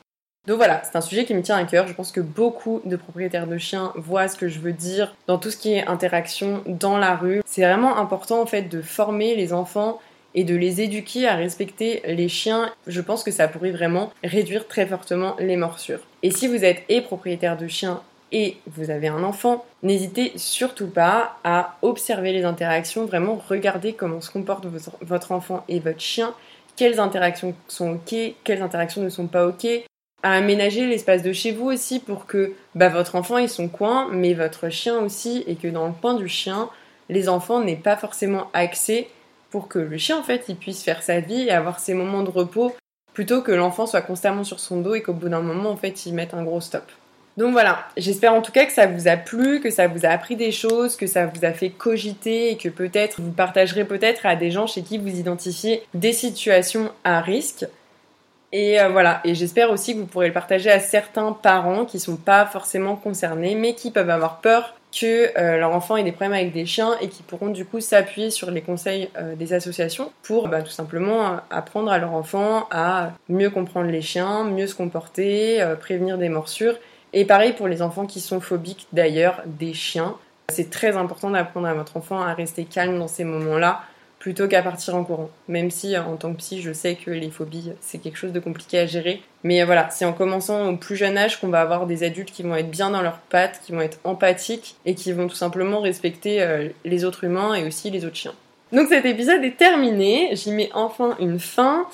Donc 0.47 0.57
voilà, 0.57 0.81
c'est 0.83 0.95
un 0.95 1.01
sujet 1.01 1.25
qui 1.25 1.33
me 1.33 1.41
tient 1.41 1.57
à 1.57 1.63
cœur. 1.63 1.87
Je 1.87 1.93
pense 1.93 2.11
que 2.11 2.21
beaucoup 2.21 2.81
de 2.85 2.95
propriétaires 2.95 3.47
de 3.47 3.57
chiens 3.57 3.93
voient 3.95 4.27
ce 4.27 4.37
que 4.37 4.47
je 4.47 4.59
veux 4.59 4.73
dire 4.73 5.15
dans 5.25 5.39
tout 5.39 5.49
ce 5.49 5.57
qui 5.57 5.73
est 5.73 5.87
interaction 5.87 6.61
dans 6.67 6.99
la 6.99 7.15
rue. 7.15 7.41
C'est 7.47 7.63
vraiment 7.63 7.97
important 7.97 8.41
en 8.41 8.45
fait 8.45 8.63
de 8.63 8.83
former 8.83 9.35
les 9.35 9.53
enfants 9.53 9.99
et 10.35 10.43
de 10.43 10.55
les 10.55 10.81
éduquer 10.81 11.27
à 11.27 11.35
respecter 11.35 12.03
les 12.05 12.29
chiens. 12.29 12.71
Je 12.85 13.01
pense 13.01 13.23
que 13.23 13.31
ça 13.31 13.47
pourrait 13.47 13.71
vraiment 13.71 14.11
réduire 14.23 14.67
très 14.67 14.85
fortement 14.85 15.35
les 15.39 15.57
morsures. 15.57 16.01
Et 16.21 16.31
si 16.31 16.47
vous 16.47 16.63
êtes 16.63 16.83
et 16.89 17.01
propriétaire 17.01 17.57
de 17.57 17.67
chiens 17.67 18.01
et 18.31 18.57
vous 18.67 18.89
avez 18.89 19.07
un 19.07 19.23
enfant, 19.23 19.65
n'hésitez 19.83 20.33
surtout 20.35 20.87
pas 20.87 21.37
à 21.43 21.77
observer 21.81 22.31
les 22.31 22.45
interactions, 22.45 23.05
vraiment 23.05 23.41
regarder 23.49 23.93
comment 23.93 24.21
se 24.21 24.31
comporte 24.31 24.65
votre 25.01 25.31
enfant 25.31 25.63
et 25.67 25.79
votre 25.79 25.99
chien, 25.99 26.33
quelles 26.75 26.99
interactions 26.99 27.55
sont 27.67 27.93
ok, 27.93 28.15
quelles 28.43 28.61
interactions 28.61 29.01
ne 29.01 29.09
sont 29.09 29.27
pas 29.27 29.47
ok, 29.47 29.67
à 30.23 30.33
aménager 30.33 30.85
l'espace 30.85 31.23
de 31.23 31.33
chez 31.33 31.51
vous 31.51 31.65
aussi 31.65 31.99
pour 31.99 32.25
que 32.25 32.53
bah, 32.75 32.89
votre 32.89 33.15
enfant 33.15 33.37
ait 33.37 33.47
son 33.47 33.67
coin, 33.67 34.09
mais 34.11 34.33
votre 34.33 34.69
chien 34.69 34.99
aussi, 34.99 35.43
et 35.47 35.55
que 35.55 35.67
dans 35.67 35.87
le 35.87 35.93
coin 35.93 36.13
du 36.13 36.27
chien, 36.27 36.69
les 37.09 37.29
enfants 37.29 37.61
n'aient 37.61 37.75
pas 37.75 37.95
forcément 37.95 38.49
accès 38.53 39.07
pour 39.49 39.67
que 39.67 39.79
le 39.79 39.97
chien 39.97 40.17
en 40.17 40.23
fait 40.23 40.53
puisse 40.59 40.83
faire 40.83 41.01
sa 41.01 41.19
vie 41.19 41.43
et 41.43 41.51
avoir 41.51 41.79
ses 41.79 41.93
moments 41.93 42.23
de 42.23 42.29
repos 42.29 42.75
plutôt 43.13 43.41
que 43.41 43.51
l'enfant 43.51 43.87
soit 43.87 44.01
constamment 44.01 44.43
sur 44.43 44.59
son 44.59 44.81
dos 44.81 44.93
et 44.93 45.01
qu'au 45.01 45.13
bout 45.13 45.29
d'un 45.29 45.41
moment 45.41 45.71
en 45.71 45.77
fait 45.77 46.05
il 46.05 46.13
mette 46.13 46.33
un 46.33 46.43
gros 46.43 46.61
stop. 46.61 46.83
Donc 47.39 47.53
voilà, 47.53 47.85
j'espère 47.95 48.33
en 48.33 48.41
tout 48.41 48.51
cas 48.51 48.65
que 48.65 48.73
ça 48.73 48.85
vous 48.85 49.07
a 49.07 49.15
plu, 49.15 49.61
que 49.61 49.69
ça 49.69 49.87
vous 49.87 50.05
a 50.05 50.09
appris 50.09 50.35
des 50.35 50.51
choses, 50.51 50.97
que 50.97 51.07
ça 51.07 51.25
vous 51.25 51.45
a 51.45 51.53
fait 51.53 51.69
cogiter 51.69 52.51
et 52.51 52.57
que 52.57 52.67
peut-être 52.67 53.21
vous 53.21 53.31
partagerez 53.31 53.85
peut-être 53.85 54.25
à 54.25 54.35
des 54.35 54.51
gens 54.51 54.67
chez 54.67 54.81
qui 54.81 54.97
vous 54.97 55.07
identifiez 55.07 55.81
des 55.93 56.11
situations 56.11 56.91
à 57.05 57.21
risque. 57.21 57.65
Et 58.51 58.81
euh, 58.81 58.89
voilà, 58.89 59.21
et 59.23 59.35
j'espère 59.35 59.71
aussi 59.71 59.93
que 59.93 59.99
vous 59.99 60.05
pourrez 60.05 60.27
le 60.27 60.33
partager 60.33 60.69
à 60.69 60.81
certains 60.81 61.31
parents 61.31 61.85
qui 61.85 61.97
sont 61.97 62.17
pas 62.17 62.45
forcément 62.45 62.97
concernés, 62.97 63.55
mais 63.55 63.73
qui 63.73 63.89
peuvent 63.91 64.09
avoir 64.09 64.41
peur 64.41 64.75
que 64.91 65.31
euh, 65.37 65.59
leur 65.59 65.71
enfant 65.71 65.95
ait 65.95 66.03
des 66.03 66.11
problèmes 66.11 66.33
avec 66.33 66.51
des 66.51 66.65
chiens 66.65 66.97
et 66.99 67.07
qui 67.07 67.23
pourront 67.23 67.51
du 67.51 67.63
coup 67.63 67.79
s'appuyer 67.79 68.31
sur 68.31 68.51
les 68.51 68.61
conseils 68.61 69.11
euh, 69.17 69.35
des 69.35 69.53
associations 69.53 70.11
pour 70.23 70.49
bah, 70.49 70.61
tout 70.61 70.71
simplement 70.71 71.37
apprendre 71.51 71.89
à 71.89 71.99
leur 71.99 72.11
enfant 72.11 72.67
à 72.69 73.13
mieux 73.29 73.49
comprendre 73.49 73.89
les 73.89 74.01
chiens, 74.01 74.43
mieux 74.43 74.67
se 74.67 74.75
comporter, 74.75 75.63
prévenir 75.79 76.17
des 76.17 76.27
morsures. 76.27 76.75
Et 77.13 77.25
pareil 77.25 77.53
pour 77.53 77.67
les 77.67 77.81
enfants 77.81 78.05
qui 78.05 78.19
sont 78.19 78.39
phobiques 78.39 78.87
d'ailleurs 78.93 79.41
des 79.45 79.73
chiens. 79.73 80.15
C'est 80.49 80.69
très 80.69 80.97
important 80.97 81.29
d'apprendre 81.29 81.67
à 81.67 81.73
votre 81.73 81.97
enfant 81.97 82.21
à 82.21 82.33
rester 82.33 82.65
calme 82.65 82.97
dans 82.97 83.07
ces 83.07 83.23
moments-là 83.23 83.81
plutôt 84.19 84.47
qu'à 84.47 84.61
partir 84.61 84.95
en 84.95 85.03
courant. 85.03 85.29
Même 85.47 85.71
si 85.71 85.97
en 85.97 86.17
tant 86.17 86.33
que 86.33 86.37
psy, 86.37 86.61
je 86.61 86.73
sais 86.73 86.95
que 86.95 87.09
les 87.09 87.29
phobies, 87.29 87.71
c'est 87.79 87.99
quelque 87.99 88.17
chose 88.17 88.33
de 88.33 88.39
compliqué 88.39 88.77
à 88.79 88.85
gérer. 88.85 89.21
Mais 89.43 89.63
voilà, 89.63 89.89
c'est 89.89 90.05
en 90.05 90.13
commençant 90.13 90.69
au 90.69 90.77
plus 90.77 90.97
jeune 90.97 91.17
âge 91.17 91.39
qu'on 91.39 91.47
va 91.47 91.61
avoir 91.61 91.87
des 91.87 92.03
adultes 92.03 92.31
qui 92.31 92.43
vont 92.43 92.55
être 92.55 92.69
bien 92.69 92.91
dans 92.91 93.01
leurs 93.01 93.19
pattes, 93.19 93.61
qui 93.65 93.71
vont 93.71 93.81
être 93.81 93.99
empathiques 94.03 94.75
et 94.85 94.93
qui 94.93 95.13
vont 95.13 95.27
tout 95.27 95.35
simplement 95.35 95.79
respecter 95.79 96.41
euh, 96.41 96.67
les 96.83 97.05
autres 97.05 97.23
humains 97.23 97.55
et 97.55 97.65
aussi 97.65 97.89
les 97.89 98.05
autres 98.05 98.17
chiens. 98.17 98.35
Donc 98.71 98.89
cet 98.89 99.05
épisode 99.05 99.43
est 99.43 99.57
terminé, 99.57 100.29
j'y 100.33 100.51
mets 100.51 100.69
enfin 100.73 101.15
une 101.19 101.39
fin. 101.39 101.87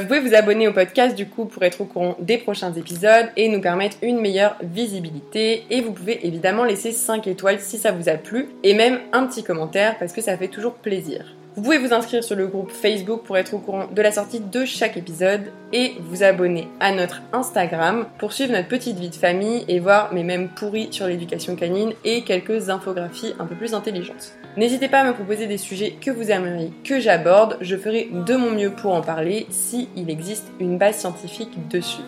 Vous 0.00 0.06
pouvez 0.06 0.20
vous 0.20 0.34
abonner 0.34 0.66
au 0.66 0.72
podcast 0.72 1.14
du 1.14 1.26
coup 1.26 1.44
pour 1.44 1.62
être 1.62 1.82
au 1.82 1.84
courant 1.84 2.16
des 2.20 2.38
prochains 2.38 2.72
épisodes 2.72 3.26
et 3.36 3.50
nous 3.50 3.60
permettre 3.60 3.98
une 4.00 4.18
meilleure 4.18 4.56
visibilité. 4.62 5.64
Et 5.68 5.82
vous 5.82 5.92
pouvez 5.92 6.26
évidemment 6.26 6.64
laisser 6.64 6.90
5 6.90 7.26
étoiles 7.26 7.60
si 7.60 7.76
ça 7.76 7.92
vous 7.92 8.08
a 8.08 8.14
plu 8.14 8.48
et 8.62 8.72
même 8.72 9.00
un 9.12 9.26
petit 9.26 9.44
commentaire 9.44 9.98
parce 9.98 10.14
que 10.14 10.22
ça 10.22 10.38
fait 10.38 10.48
toujours 10.48 10.72
plaisir. 10.72 11.26
Vous 11.54 11.60
pouvez 11.62 11.76
vous 11.76 11.92
inscrire 11.92 12.24
sur 12.24 12.34
le 12.34 12.46
groupe 12.46 12.70
Facebook 12.70 13.24
pour 13.24 13.36
être 13.36 13.52
au 13.52 13.58
courant 13.58 13.88
de 13.92 14.00
la 14.00 14.10
sortie 14.10 14.40
de 14.40 14.64
chaque 14.64 14.96
épisode 14.96 15.52
et 15.74 15.92
vous 16.00 16.22
abonner 16.22 16.68
à 16.80 16.92
notre 16.92 17.20
Instagram 17.34 18.06
pour 18.16 18.32
suivre 18.32 18.52
notre 18.52 18.68
petite 18.68 18.98
vie 18.98 19.10
de 19.10 19.14
famille 19.14 19.66
et 19.68 19.80
voir 19.80 20.14
mes 20.14 20.24
mêmes 20.24 20.48
pourris 20.48 20.88
sur 20.92 21.08
l'éducation 21.08 21.56
canine 21.56 21.92
et 22.06 22.22
quelques 22.22 22.70
infographies 22.70 23.34
un 23.38 23.44
peu 23.44 23.54
plus 23.54 23.74
intelligentes. 23.74 24.32
N'hésitez 24.56 24.88
pas 24.88 25.00
à 25.00 25.04
me 25.04 25.14
proposer 25.14 25.46
des 25.46 25.58
sujets 25.58 25.92
que 26.00 26.10
vous 26.10 26.30
aimeriez 26.30 26.72
que 26.82 26.98
j'aborde, 26.98 27.56
je 27.60 27.76
ferai 27.76 28.08
de 28.12 28.34
mon 28.34 28.50
mieux 28.50 28.72
pour 28.72 28.92
en 28.92 29.00
parler 29.00 29.46
si 29.50 29.88
il 29.96 30.10
existe 30.10 30.50
une 30.58 30.76
base 30.76 30.98
scientifique 30.98 31.68
dessus. 31.68 32.02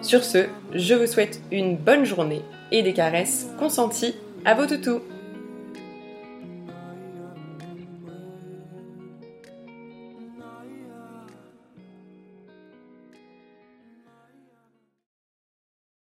Sur 0.00 0.22
ce, 0.22 0.46
je 0.72 0.94
vous 0.94 1.08
souhaite 1.08 1.40
une 1.50 1.76
bonne 1.76 2.04
journée 2.04 2.42
et 2.70 2.82
des 2.82 2.92
caresses 2.92 3.48
consenties 3.58 4.14
à 4.44 4.54
vos 4.54 4.66
toutous. 4.66 5.00